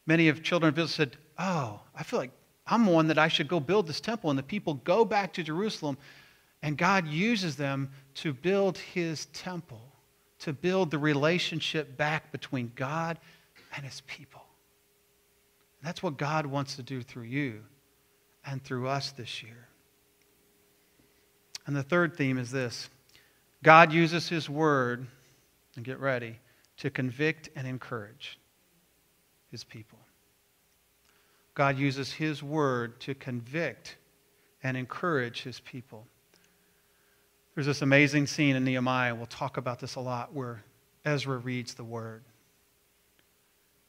many 0.06 0.28
of 0.28 0.42
children 0.42 0.70
of 0.70 0.78
Israel 0.78 0.88
said, 0.88 1.18
Oh, 1.38 1.80
I 1.94 2.04
feel 2.04 2.20
like 2.20 2.30
I'm 2.66 2.86
one 2.86 3.08
that 3.08 3.18
I 3.18 3.28
should 3.28 3.48
go 3.48 3.60
build 3.60 3.86
this 3.86 4.00
temple. 4.00 4.30
And 4.30 4.38
the 4.38 4.42
people 4.42 4.74
go 4.74 5.04
back 5.04 5.32
to 5.34 5.42
Jerusalem, 5.42 5.98
and 6.62 6.78
God 6.78 7.08
uses 7.08 7.56
them 7.56 7.90
to 8.14 8.32
build 8.32 8.78
his 8.78 9.26
temple, 9.26 9.82
to 10.40 10.52
build 10.52 10.90
the 10.90 10.98
relationship 10.98 11.96
back 11.96 12.30
between 12.32 12.72
God 12.76 13.18
and 13.76 13.84
his 13.84 14.02
people. 14.06 14.42
And 15.80 15.88
that's 15.88 16.02
what 16.02 16.16
God 16.16 16.46
wants 16.46 16.76
to 16.76 16.82
do 16.82 17.02
through 17.02 17.24
you 17.24 17.60
and 18.44 18.62
through 18.62 18.88
us 18.88 19.12
this 19.12 19.42
year. 19.42 19.68
And 21.66 21.74
the 21.76 21.82
third 21.82 22.16
theme 22.16 22.38
is 22.38 22.50
this 22.50 22.88
God 23.62 23.92
uses 23.92 24.28
his 24.28 24.48
word, 24.48 25.06
and 25.76 25.84
get 25.84 25.98
ready, 26.00 26.38
to 26.78 26.90
convict 26.90 27.48
and 27.54 27.66
encourage 27.66 28.38
his 29.50 29.64
people. 29.64 29.98
God 31.54 31.78
uses 31.78 32.12
His 32.12 32.42
word 32.42 33.00
to 33.00 33.14
convict 33.14 33.96
and 34.62 34.76
encourage 34.76 35.42
His 35.42 35.60
people. 35.60 36.06
There's 37.54 37.66
this 37.66 37.82
amazing 37.82 38.26
scene 38.26 38.56
in 38.56 38.64
Nehemiah, 38.64 39.14
we'll 39.14 39.26
talk 39.26 39.56
about 39.58 39.78
this 39.78 39.96
a 39.96 40.00
lot, 40.00 40.32
where 40.32 40.62
Ezra 41.04 41.36
reads 41.38 41.74
the 41.74 41.84
word. 41.84 42.22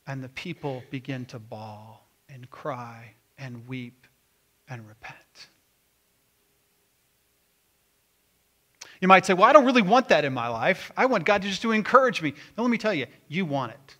And 0.05 0.21
the 0.21 0.29
people 0.29 0.83
begin 0.89 1.25
to 1.27 1.39
bawl 1.39 2.05
and 2.27 2.49
cry 2.49 3.13
and 3.37 3.65
weep 3.67 4.05
and 4.67 4.85
repent. 4.87 5.17
You 8.99 9.07
might 9.07 9.25
say, 9.25 9.33
Well, 9.33 9.43
I 9.43 9.53
don't 9.53 9.65
really 9.65 9.81
want 9.81 10.09
that 10.09 10.25
in 10.25 10.33
my 10.33 10.47
life. 10.47 10.91
I 10.95 11.05
want 11.05 11.25
God 11.25 11.41
to 11.41 11.47
just 11.47 11.61
to 11.61 11.71
encourage 11.71 12.21
me. 12.21 12.33
Now, 12.57 12.63
let 12.63 12.69
me 12.69 12.77
tell 12.77 12.93
you, 12.93 13.05
you 13.27 13.45
want 13.45 13.71
it. 13.71 13.97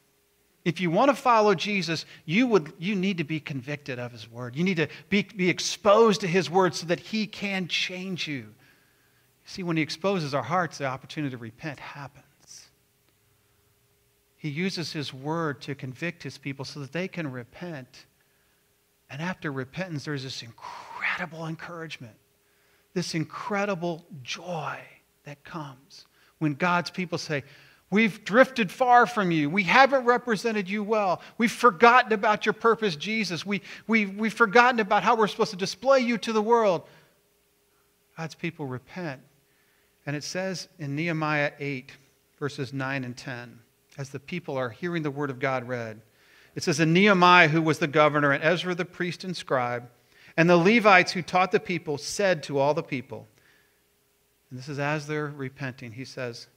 If 0.66 0.80
you 0.80 0.90
want 0.90 1.10
to 1.10 1.16
follow 1.16 1.54
Jesus, 1.56 2.06
you, 2.26 2.48
would, 2.48 2.72
you 2.80 2.96
need 2.96 3.18
to 3.18 3.26
be 3.26 3.40
convicted 3.40 4.00
of 4.00 4.14
his 4.14 4.32
word. 4.32 4.56
You 4.56 4.64
need 4.64 4.78
to 4.78 4.88
be, 5.10 5.24
be 5.24 5.50
exposed 5.50 6.22
to 6.22 6.28
his 6.28 6.50
word 6.50 6.74
so 6.74 6.88
that 6.88 7.00
he 7.00 7.28
can 7.28 7.68
change 7.68 8.28
you. 8.28 8.54
See, 9.46 9.64
when 9.64 9.76
he 9.76 9.84
exposes 9.84 10.34
our 10.34 10.44
hearts, 10.44 10.78
the 10.78 10.86
opportunity 10.86 11.32
to 11.32 11.38
repent 11.38 11.80
happens. 11.80 12.24
He 14.38 14.50
uses 14.50 14.94
his 14.94 15.14
word 15.14 15.62
to 15.64 15.76
convict 15.76 16.24
his 16.24 16.38
people 16.38 16.64
so 16.64 16.80
that 16.80 16.94
they 16.94 17.10
can 17.10 17.32
repent. 17.32 18.06
And 19.10 19.22
after 19.22 19.52
repentance, 19.52 20.06
there's 20.06 20.24
this 20.24 20.44
incredible 20.44 21.46
encouragement, 21.48 22.16
this 22.94 23.16
incredible 23.16 24.06
joy 24.22 24.80
that 25.26 25.44
comes 25.44 26.06
when 26.40 26.56
God's 26.56 26.90
people 26.90 27.18
say, 27.18 27.44
We've 27.94 28.26
drifted 28.26 28.72
far 28.72 29.06
from 29.06 29.30
you. 29.30 29.52
We 29.52 29.62
haven't 29.62 30.06
represented 30.06 30.68
you 30.68 30.84
well. 30.84 31.22
We've 31.38 31.52
forgotten 31.52 32.12
about 32.12 32.44
your 32.44 32.54
purpose, 32.54 32.96
Jesus. 32.96 33.46
We, 33.46 33.62
we, 33.86 34.08
we've 34.08 34.34
forgotten 34.34 34.80
about 34.80 35.04
how 35.04 35.16
we're 35.16 35.28
supposed 35.28 35.52
to 35.52 35.58
display 35.58 36.00
you 36.00 36.18
to 36.18 36.34
the 36.34 36.42
world. 36.42 36.88
God's 38.18 38.34
people 38.34 38.66
repent. 38.66 39.22
And 40.08 40.16
it 40.16 40.24
says 40.24 40.70
in 40.80 40.96
Nehemiah 40.96 41.52
8, 41.60 41.92
verses 42.40 42.74
9 42.74 43.04
and 43.04 43.16
10, 43.16 43.60
as 44.00 44.10
the 44.10 44.20
people 44.20 44.58
are 44.58 44.70
hearing 44.70 45.04
the 45.04 45.12
word 45.12 45.30
of 45.30 45.38
God 45.38 45.68
read, 45.68 46.02
it 46.56 46.64
says, 46.64 46.80
And 46.80 46.96
Nehemiah, 46.96 47.50
who 47.50 47.62
was 47.62 47.78
the 47.78 47.86
governor, 47.86 48.32
and 48.32 48.44
Ezra 48.44 48.74
the 48.74 48.86
priest 48.86 49.24
and 49.24 49.38
scribe, 49.38 49.88
and 50.36 50.50
the 50.50 50.58
Levites 50.58 51.12
who 51.12 51.22
taught 51.22 51.52
the 51.52 51.60
people, 51.60 52.00
said 52.00 52.42
to 52.42 52.58
all 52.58 52.74
the 52.74 52.82
people, 52.82 53.28
and 54.50 54.58
this 54.58 54.68
is 54.68 54.80
as 54.80 55.06
they're 55.06 55.28
repenting, 55.28 55.92
he 55.92 56.06
says, 56.06 56.48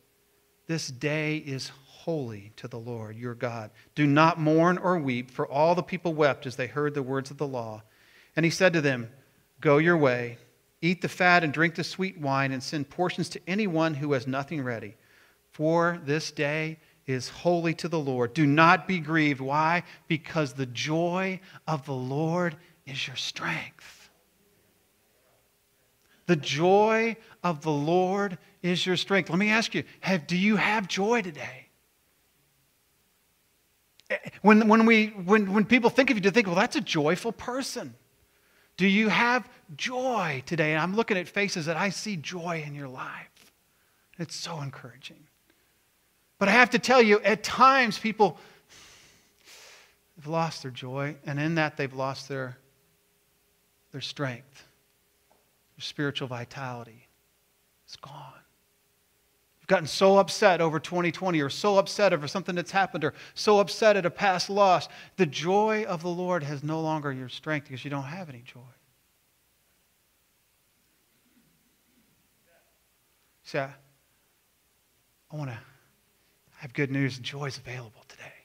this 0.66 0.88
day 0.88 1.36
is 1.38 1.70
holy 1.84 2.52
to 2.56 2.68
the 2.68 2.78
Lord 2.78 3.16
your 3.16 3.34
God. 3.34 3.70
Do 3.94 4.06
not 4.06 4.38
mourn 4.40 4.78
or 4.78 4.98
weep, 4.98 5.30
for 5.30 5.46
all 5.46 5.74
the 5.74 5.82
people 5.82 6.14
wept 6.14 6.46
as 6.46 6.56
they 6.56 6.66
heard 6.66 6.94
the 6.94 7.02
words 7.02 7.30
of 7.30 7.36
the 7.36 7.46
law. 7.46 7.82
And 8.36 8.44
he 8.44 8.50
said 8.50 8.72
to 8.74 8.80
them, 8.80 9.10
Go 9.60 9.78
your 9.78 9.96
way, 9.96 10.38
eat 10.82 11.02
the 11.02 11.08
fat 11.08 11.42
and 11.42 11.52
drink 11.52 11.74
the 11.74 11.84
sweet 11.84 12.18
wine, 12.18 12.52
and 12.52 12.62
send 12.62 12.90
portions 12.90 13.28
to 13.30 13.40
anyone 13.46 13.94
who 13.94 14.12
has 14.12 14.26
nothing 14.26 14.62
ready. 14.62 14.94
For 15.52 16.00
this 16.04 16.30
day 16.30 16.78
is 17.06 17.28
holy 17.28 17.74
to 17.74 17.88
the 17.88 17.98
Lord. 17.98 18.34
Do 18.34 18.46
not 18.46 18.86
be 18.86 18.98
grieved. 18.98 19.40
Why? 19.40 19.84
Because 20.08 20.52
the 20.52 20.66
joy 20.66 21.40
of 21.66 21.86
the 21.86 21.92
Lord 21.92 22.56
is 22.84 23.06
your 23.06 23.16
strength. 23.16 24.10
The 26.26 26.36
joy 26.36 27.16
of 27.42 27.62
the 27.62 27.70
Lord 27.70 28.38
is 28.66 28.84
your 28.84 28.96
strength. 28.96 29.30
Let 29.30 29.38
me 29.38 29.50
ask 29.50 29.74
you 29.74 29.84
have, 30.00 30.26
do 30.26 30.36
you 30.36 30.56
have 30.56 30.88
joy 30.88 31.22
today? 31.22 31.68
Eh, 34.10 34.16
when, 34.42 34.68
when, 34.68 34.86
we, 34.86 35.08
when, 35.08 35.52
when 35.52 35.64
people 35.64 35.90
think 35.90 36.10
of 36.10 36.16
you, 36.16 36.22
to 36.22 36.30
think, 36.30 36.46
well, 36.46 36.56
that's 36.56 36.76
a 36.76 36.80
joyful 36.80 37.32
person. 37.32 37.94
Do 38.76 38.86
you 38.86 39.08
have 39.08 39.48
joy 39.76 40.42
today? 40.46 40.72
And 40.72 40.80
I'm 40.80 40.94
looking 40.94 41.16
at 41.16 41.28
faces 41.28 41.66
that 41.66 41.76
I 41.76 41.88
see 41.88 42.16
joy 42.16 42.62
in 42.66 42.74
your 42.74 42.88
life. 42.88 43.52
It's 44.18 44.36
so 44.36 44.60
encouraging. 44.60 45.24
But 46.38 46.48
I 46.48 46.52
have 46.52 46.70
to 46.70 46.78
tell 46.78 47.00
you, 47.00 47.20
at 47.20 47.42
times 47.42 47.98
people 47.98 48.38
have 50.16 50.26
lost 50.26 50.62
their 50.62 50.70
joy, 50.70 51.16
and 51.24 51.40
in 51.40 51.54
that 51.54 51.76
they've 51.76 51.92
lost 51.92 52.28
their, 52.28 52.58
their 53.92 54.00
strength 54.00 54.66
their 55.76 55.82
spiritual 55.82 56.28
vitality 56.28 57.06
It's 57.84 57.96
gone. 57.96 58.32
Gotten 59.66 59.86
so 59.86 60.18
upset 60.18 60.60
over 60.60 60.78
2020 60.78 61.40
or 61.40 61.50
so 61.50 61.78
upset 61.78 62.12
over 62.12 62.28
something 62.28 62.54
that's 62.54 62.70
happened 62.70 63.02
or 63.04 63.14
so 63.34 63.58
upset 63.58 63.96
at 63.96 64.06
a 64.06 64.10
past 64.10 64.48
loss. 64.48 64.88
The 65.16 65.26
joy 65.26 65.84
of 65.84 66.02
the 66.02 66.08
Lord 66.08 66.44
has 66.44 66.62
no 66.62 66.80
longer 66.80 67.12
your 67.12 67.28
strength 67.28 67.64
because 67.64 67.84
you 67.84 67.90
don't 67.90 68.04
have 68.04 68.28
any 68.28 68.42
joy. 68.44 68.60
I, 73.54 73.68
I 75.30 75.36
want 75.36 75.50
to 75.50 75.58
have 76.58 76.72
good 76.72 76.90
news. 76.90 77.18
Joy 77.18 77.46
is 77.46 77.58
available 77.58 78.04
today. 78.08 78.35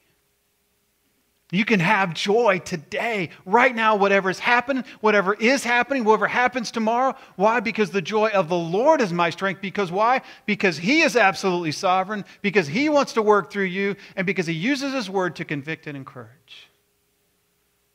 You 1.54 1.66
can 1.66 1.82
have 1.82 2.14
joy 2.14 2.60
today, 2.60 3.30
right 3.46 3.76
now, 3.76 3.98
whatever 3.98 4.30
is 4.30 4.40
happening, 4.40 4.86
whatever 5.02 5.34
is 5.34 5.66
happening, 5.66 6.06
whatever 6.06 6.28
happens 6.28 6.72
tomorrow. 6.72 7.14
Why? 7.36 7.60
Because 7.60 7.92
the 7.92 8.02
joy 8.02 8.30
of 8.30 8.48
the 8.48 8.56
Lord 8.56 9.02
is 9.02 9.12
my 9.12 9.30
strength. 9.32 9.60
Because 9.62 9.92
why? 9.92 10.22
Because 10.46 10.78
He 10.78 11.02
is 11.02 11.18
absolutely 11.18 11.74
sovereign, 11.74 12.24
because 12.42 12.68
He 12.68 12.88
wants 12.88 13.12
to 13.14 13.22
work 13.22 13.52
through 13.52 13.66
you, 13.66 13.98
and 14.16 14.26
because 14.26 14.48
He 14.48 14.54
uses 14.54 14.94
His 14.94 15.10
word 15.10 15.36
to 15.36 15.46
convict 15.46 15.88
and 15.88 15.98
encourage. 15.98 16.70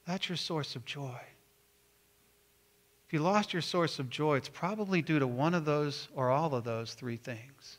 That's 0.07 0.29
your 0.29 0.37
source 0.37 0.77
of 0.77 0.85
joy. 0.85 1.19
If 3.07 3.15
you 3.15 3.21
lost 3.21 3.55
your 3.55 3.63
source 3.63 3.99
of 3.99 4.11
joy, 4.11 4.37
it's 4.37 4.51
probably 4.51 5.01
due 5.01 5.19
to 5.19 5.27
one 5.27 5.55
of 5.55 5.65
those 5.65 6.09
or 6.15 6.31
all 6.31 6.55
of 6.55 6.65
those 6.65 6.93
three 6.93 7.17
things. 7.17 7.79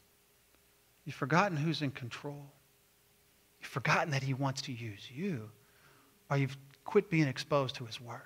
You've 1.06 1.14
forgotten 1.14 1.56
who's 1.56 1.84
in 1.84 1.92
control. 1.92 2.48
You've 3.62 3.70
forgotten 3.70 4.10
that 4.10 4.24
He 4.24 4.34
wants 4.34 4.64
to 4.64 4.72
use 4.72 5.08
you 5.14 5.52
or 6.30 6.38
you've 6.38 6.58
quit 6.86 7.10
being 7.10 7.28
exposed 7.28 7.76
to 7.76 7.86
His 7.86 8.00
Word. 8.00 8.22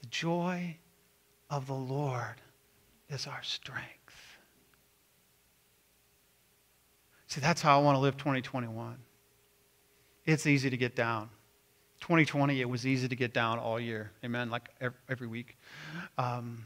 The 0.00 0.06
joy 0.08 0.76
of 1.50 1.66
the 1.66 1.74
Lord 1.74 2.40
is 3.08 3.26
our 3.26 3.42
strength. 3.42 3.84
See, 7.26 7.40
that's 7.40 7.60
how 7.60 7.78
I 7.78 7.82
want 7.82 7.96
to 7.96 8.00
live 8.00 8.16
2021. 8.16 8.96
It's 10.24 10.46
easy 10.46 10.70
to 10.70 10.76
get 10.76 10.94
down. 10.94 11.30
2020, 12.00 12.60
it 12.60 12.68
was 12.68 12.86
easy 12.86 13.08
to 13.08 13.16
get 13.16 13.34
down 13.34 13.58
all 13.58 13.78
year. 13.78 14.12
Amen. 14.24 14.50
Like 14.50 14.68
every 15.08 15.26
week. 15.26 15.56
Um, 16.16 16.64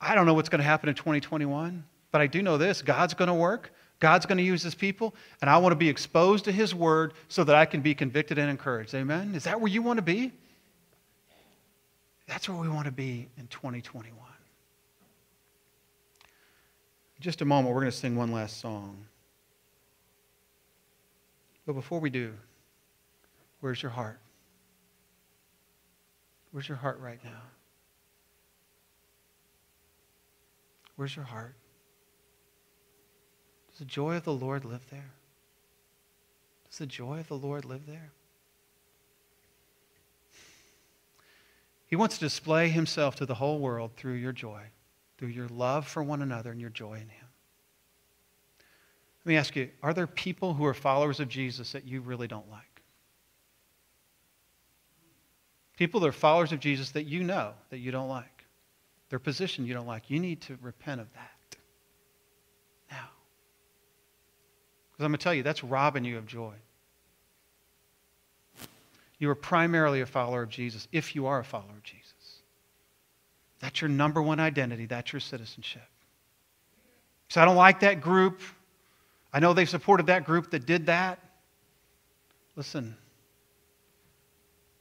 I 0.00 0.14
don't 0.14 0.26
know 0.26 0.34
what's 0.34 0.48
going 0.48 0.60
to 0.60 0.64
happen 0.64 0.88
in 0.88 0.94
2021. 0.94 1.84
But 2.12 2.20
I 2.20 2.26
do 2.26 2.42
know 2.42 2.58
this 2.58 2.82
God's 2.82 3.14
going 3.14 3.28
to 3.28 3.34
work, 3.34 3.72
God's 4.02 4.26
going 4.26 4.38
to 4.38 4.42
use 4.42 4.64
his 4.64 4.74
people, 4.74 5.14
and 5.40 5.48
I 5.48 5.58
want 5.58 5.70
to 5.70 5.76
be 5.76 5.88
exposed 5.88 6.46
to 6.46 6.52
his 6.52 6.74
word 6.74 7.14
so 7.28 7.44
that 7.44 7.54
I 7.54 7.64
can 7.64 7.82
be 7.82 7.94
convicted 7.94 8.36
and 8.36 8.50
encouraged. 8.50 8.92
Amen? 8.96 9.32
Is 9.36 9.44
that 9.44 9.60
where 9.60 9.70
you 9.70 9.80
want 9.80 9.98
to 9.98 10.02
be? 10.02 10.32
That's 12.26 12.48
where 12.48 12.58
we 12.58 12.68
want 12.68 12.86
to 12.86 12.90
be 12.92 13.28
in 13.38 13.46
2021. 13.46 14.12
In 17.16 17.22
just 17.22 17.42
a 17.42 17.44
moment, 17.44 17.72
we're 17.72 17.80
going 17.82 17.92
to 17.92 17.96
sing 17.96 18.16
one 18.16 18.32
last 18.32 18.60
song. 18.60 19.06
But 21.64 21.74
before 21.74 22.00
we 22.00 22.10
do, 22.10 22.32
where's 23.60 23.80
your 23.80 23.92
heart? 23.92 24.18
Where's 26.50 26.68
your 26.68 26.78
heart 26.78 26.98
right 26.98 27.22
now? 27.22 27.42
Where's 30.96 31.14
your 31.14 31.24
heart? 31.24 31.54
Does 33.72 33.80
the 33.80 33.84
joy 33.84 34.16
of 34.16 34.24
the 34.24 34.32
Lord 34.32 34.64
live 34.64 34.88
there? 34.90 35.10
Does 36.68 36.78
the 36.78 36.86
joy 36.86 37.18
of 37.18 37.28
the 37.28 37.36
Lord 37.36 37.64
live 37.64 37.86
there? 37.86 38.12
He 41.86 41.96
wants 41.96 42.16
to 42.16 42.24
display 42.24 42.70
himself 42.70 43.16
to 43.16 43.26
the 43.26 43.34
whole 43.34 43.58
world 43.58 43.90
through 43.96 44.14
your 44.14 44.32
joy, 44.32 44.62
through 45.18 45.28
your 45.28 45.48
love 45.48 45.86
for 45.86 46.02
one 46.02 46.22
another 46.22 46.50
and 46.50 46.60
your 46.60 46.70
joy 46.70 46.94
in 46.94 47.08
him. 47.08 47.26
Let 49.24 49.30
me 49.30 49.36
ask 49.36 49.54
you 49.54 49.68
are 49.82 49.94
there 49.94 50.06
people 50.06 50.54
who 50.54 50.64
are 50.64 50.74
followers 50.74 51.20
of 51.20 51.28
Jesus 51.28 51.72
that 51.72 51.86
you 51.86 52.00
really 52.00 52.26
don't 52.26 52.50
like? 52.50 52.82
People 55.76 56.00
that 56.00 56.08
are 56.08 56.12
followers 56.12 56.52
of 56.52 56.60
Jesus 56.60 56.90
that 56.90 57.04
you 57.04 57.22
know 57.22 57.52
that 57.70 57.78
you 57.78 57.90
don't 57.90 58.08
like. 58.08 58.46
Their 59.10 59.18
position 59.18 59.66
you 59.66 59.74
don't 59.74 59.86
like. 59.86 60.08
You 60.08 60.18
need 60.18 60.40
to 60.42 60.56
repent 60.62 61.00
of 61.00 61.12
that 61.12 61.58
now. 62.90 63.10
Because 64.92 65.04
I'm 65.04 65.10
going 65.10 65.18
to 65.18 65.24
tell 65.24 65.34
you, 65.34 65.42
that's 65.42 65.64
robbing 65.64 66.04
you 66.04 66.18
of 66.18 66.26
joy. 66.26 66.54
You 69.18 69.30
are 69.30 69.34
primarily 69.34 70.00
a 70.00 70.06
follower 70.06 70.42
of 70.42 70.48
Jesus 70.48 70.88
if 70.92 71.14
you 71.14 71.26
are 71.26 71.38
a 71.38 71.44
follower 71.44 71.76
of 71.76 71.82
Jesus. 71.82 72.12
That's 73.60 73.80
your 73.80 73.88
number 73.88 74.20
one 74.20 74.40
identity, 74.40 74.86
that's 74.86 75.12
your 75.12 75.20
citizenship. 75.20 75.86
So 77.28 77.40
I 77.40 77.44
don't 77.44 77.56
like 77.56 77.80
that 77.80 78.00
group. 78.00 78.40
I 79.32 79.38
know 79.38 79.54
they 79.54 79.64
supported 79.64 80.06
that 80.08 80.24
group 80.24 80.50
that 80.50 80.66
did 80.66 80.86
that. 80.86 81.18
Listen, 82.56 82.96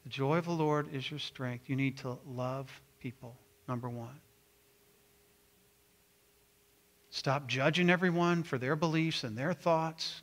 the 0.03 0.09
joy 0.09 0.37
of 0.37 0.45
the 0.45 0.51
Lord 0.51 0.93
is 0.93 1.09
your 1.09 1.19
strength. 1.19 1.69
You 1.69 1.75
need 1.75 1.97
to 1.99 2.17
love 2.27 2.69
people, 2.99 3.37
number 3.67 3.87
one. 3.87 4.19
Stop 7.11 7.45
judging 7.45 7.89
everyone 7.89 8.41
for 8.41 8.57
their 8.57 8.77
beliefs 8.77 9.25
and 9.25 9.37
their 9.37 9.53
thoughts. 9.53 10.21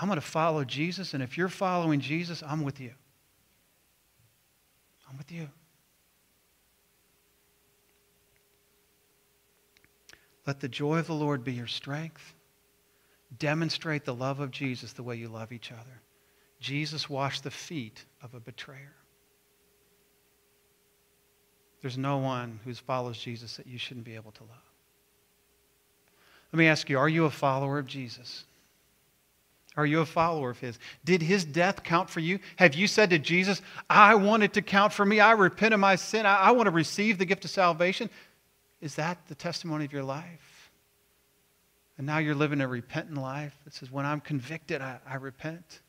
I'm 0.00 0.06
going 0.06 0.20
to 0.20 0.26
follow 0.26 0.64
Jesus, 0.64 1.14
and 1.14 1.22
if 1.22 1.36
you're 1.36 1.48
following 1.48 1.98
Jesus, 1.98 2.42
I'm 2.46 2.62
with 2.62 2.80
you. 2.80 2.92
I'm 5.10 5.18
with 5.18 5.30
you. 5.32 5.48
Let 10.46 10.60
the 10.60 10.68
joy 10.68 10.98
of 10.98 11.08
the 11.08 11.14
Lord 11.14 11.42
be 11.42 11.52
your 11.52 11.66
strength. 11.66 12.34
Demonstrate 13.38 14.04
the 14.04 14.14
love 14.14 14.38
of 14.38 14.52
Jesus 14.52 14.92
the 14.92 15.02
way 15.02 15.16
you 15.16 15.28
love 15.28 15.50
each 15.50 15.72
other. 15.72 16.02
Jesus 16.60 17.10
washed 17.10 17.42
the 17.42 17.50
feet 17.50 18.04
of 18.22 18.34
a 18.34 18.40
betrayer. 18.40 18.94
There's 21.82 21.98
no 21.98 22.18
one 22.18 22.60
who 22.64 22.72
follows 22.74 23.18
Jesus 23.18 23.56
that 23.56 23.66
you 23.66 23.76
shouldn't 23.76 24.06
be 24.06 24.14
able 24.14 24.32
to 24.32 24.44
love. 24.44 24.73
Let 26.54 26.58
me 26.58 26.68
ask 26.68 26.88
you 26.88 27.00
are 27.00 27.08
you 27.08 27.24
a 27.24 27.30
follower 27.30 27.80
of 27.80 27.86
Jesus? 27.88 28.44
Are 29.76 29.84
you 29.84 30.02
a 30.02 30.06
follower 30.06 30.50
of 30.50 30.60
his? 30.60 30.78
Did 31.04 31.20
his 31.20 31.44
death 31.44 31.82
count 31.82 32.08
for 32.08 32.20
you? 32.20 32.38
Have 32.54 32.76
you 32.76 32.86
said 32.86 33.10
to 33.10 33.18
Jesus, 33.18 33.60
I 33.90 34.14
want 34.14 34.44
it 34.44 34.52
to 34.52 34.62
count 34.62 34.92
for 34.92 35.04
me? 35.04 35.18
I 35.18 35.32
repent 35.32 35.74
of 35.74 35.80
my 35.80 35.96
sin. 35.96 36.26
I, 36.26 36.36
I 36.36 36.50
want 36.52 36.66
to 36.66 36.70
receive 36.70 37.18
the 37.18 37.24
gift 37.24 37.44
of 37.44 37.50
salvation. 37.50 38.08
Is 38.80 38.94
that 38.94 39.18
the 39.26 39.34
testimony 39.34 39.84
of 39.84 39.92
your 39.92 40.04
life? 40.04 40.70
And 41.98 42.06
now 42.06 42.18
you're 42.18 42.36
living 42.36 42.60
a 42.60 42.68
repentant 42.68 43.18
life 43.18 43.58
that 43.64 43.74
says, 43.74 43.90
when 43.90 44.06
I'm 44.06 44.20
convicted, 44.20 44.80
I, 44.80 45.00
I 45.08 45.16
repent. 45.16 45.80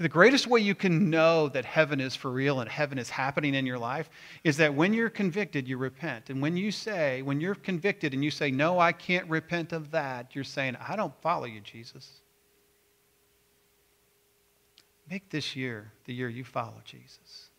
The 0.00 0.08
greatest 0.08 0.46
way 0.46 0.60
you 0.60 0.74
can 0.74 1.10
know 1.10 1.50
that 1.50 1.66
heaven 1.66 2.00
is 2.00 2.16
for 2.16 2.30
real 2.30 2.60
and 2.60 2.70
heaven 2.70 2.96
is 2.96 3.10
happening 3.10 3.54
in 3.54 3.66
your 3.66 3.78
life 3.78 4.08
is 4.44 4.56
that 4.56 4.72
when 4.72 4.94
you're 4.94 5.10
convicted, 5.10 5.68
you 5.68 5.76
repent. 5.76 6.30
And 6.30 6.40
when 6.40 6.56
you 6.56 6.70
say, 6.70 7.20
when 7.20 7.38
you're 7.38 7.54
convicted 7.54 8.14
and 8.14 8.24
you 8.24 8.30
say, 8.30 8.50
No, 8.50 8.78
I 8.78 8.92
can't 8.92 9.28
repent 9.28 9.74
of 9.74 9.90
that, 9.90 10.34
you're 10.34 10.42
saying, 10.42 10.78
I 10.88 10.96
don't 10.96 11.12
follow 11.20 11.44
you, 11.44 11.60
Jesus. 11.60 12.22
Make 15.10 15.28
this 15.28 15.54
year 15.54 15.92
the 16.06 16.14
year 16.14 16.30
you 16.30 16.44
follow 16.44 16.80
Jesus. 16.82 17.50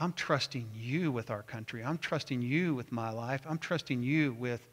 I'm 0.00 0.12
trusting 0.14 0.68
you 0.74 1.12
with 1.12 1.30
our 1.30 1.44
country. 1.44 1.84
I'm 1.84 1.98
trusting 1.98 2.42
you 2.42 2.74
with 2.74 2.90
my 2.90 3.10
life. 3.10 3.42
I'm 3.48 3.58
trusting 3.58 4.02
you 4.02 4.32
with 4.32 4.66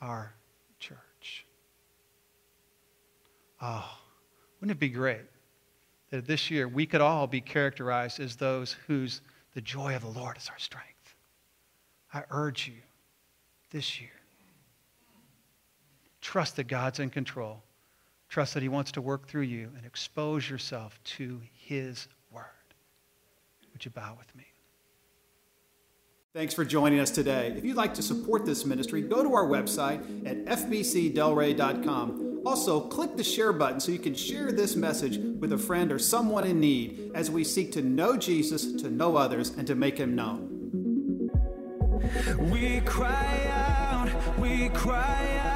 our 0.00 0.34
church. 0.80 1.46
Oh, 3.62 3.88
wouldn't 4.58 4.76
it 4.76 4.80
be 4.80 4.88
great 4.88 5.26
that 6.10 6.26
this 6.26 6.50
year 6.50 6.68
we 6.68 6.86
could 6.86 7.00
all 7.00 7.26
be 7.26 7.40
characterized 7.40 8.20
as 8.20 8.36
those 8.36 8.76
whose 8.86 9.20
the 9.54 9.60
joy 9.60 9.96
of 9.96 10.02
the 10.02 10.20
Lord 10.20 10.36
is 10.36 10.48
our 10.48 10.58
strength? 10.58 11.14
I 12.12 12.22
urge 12.30 12.68
you 12.68 12.82
this 13.70 14.00
year. 14.00 14.10
Trust 16.20 16.56
that 16.56 16.64
God's 16.64 16.98
in 16.98 17.10
control. 17.10 17.62
Trust 18.28 18.54
that 18.54 18.62
He 18.62 18.68
wants 18.68 18.92
to 18.92 19.00
work 19.00 19.26
through 19.26 19.42
you 19.42 19.70
and 19.76 19.86
expose 19.86 20.48
yourself 20.48 21.00
to 21.04 21.40
His 21.52 22.08
Word. 22.32 22.44
Would 23.72 23.84
you 23.84 23.90
bow 23.90 24.14
with 24.18 24.34
me? 24.36 24.44
Thanks 26.32 26.54
for 26.54 26.64
joining 26.64 27.00
us 27.00 27.10
today. 27.10 27.52
If 27.56 27.64
you'd 27.64 27.76
like 27.76 27.94
to 27.94 28.02
support 28.02 28.46
this 28.46 28.64
ministry, 28.64 29.02
go 29.02 29.24
to 29.24 29.34
our 29.34 29.46
website 29.46 30.24
at 30.24 30.44
fbcdelray.com. 30.44 32.29
Also, 32.44 32.80
click 32.80 33.16
the 33.16 33.24
share 33.24 33.52
button 33.52 33.80
so 33.80 33.92
you 33.92 33.98
can 33.98 34.14
share 34.14 34.50
this 34.50 34.74
message 34.74 35.18
with 35.18 35.52
a 35.52 35.58
friend 35.58 35.92
or 35.92 35.98
someone 35.98 36.44
in 36.44 36.58
need 36.58 37.10
as 37.14 37.30
we 37.30 37.44
seek 37.44 37.70
to 37.72 37.82
know 37.82 38.16
Jesus, 38.16 38.72
to 38.80 38.90
know 38.90 39.16
others, 39.16 39.50
and 39.50 39.66
to 39.66 39.74
make 39.74 39.98
him 39.98 40.14
known. 40.14 41.30
We 42.38 42.80
cry 42.80 43.46
out, 43.50 44.38
we 44.38 44.70
cry 44.70 45.38
out. 45.44 45.49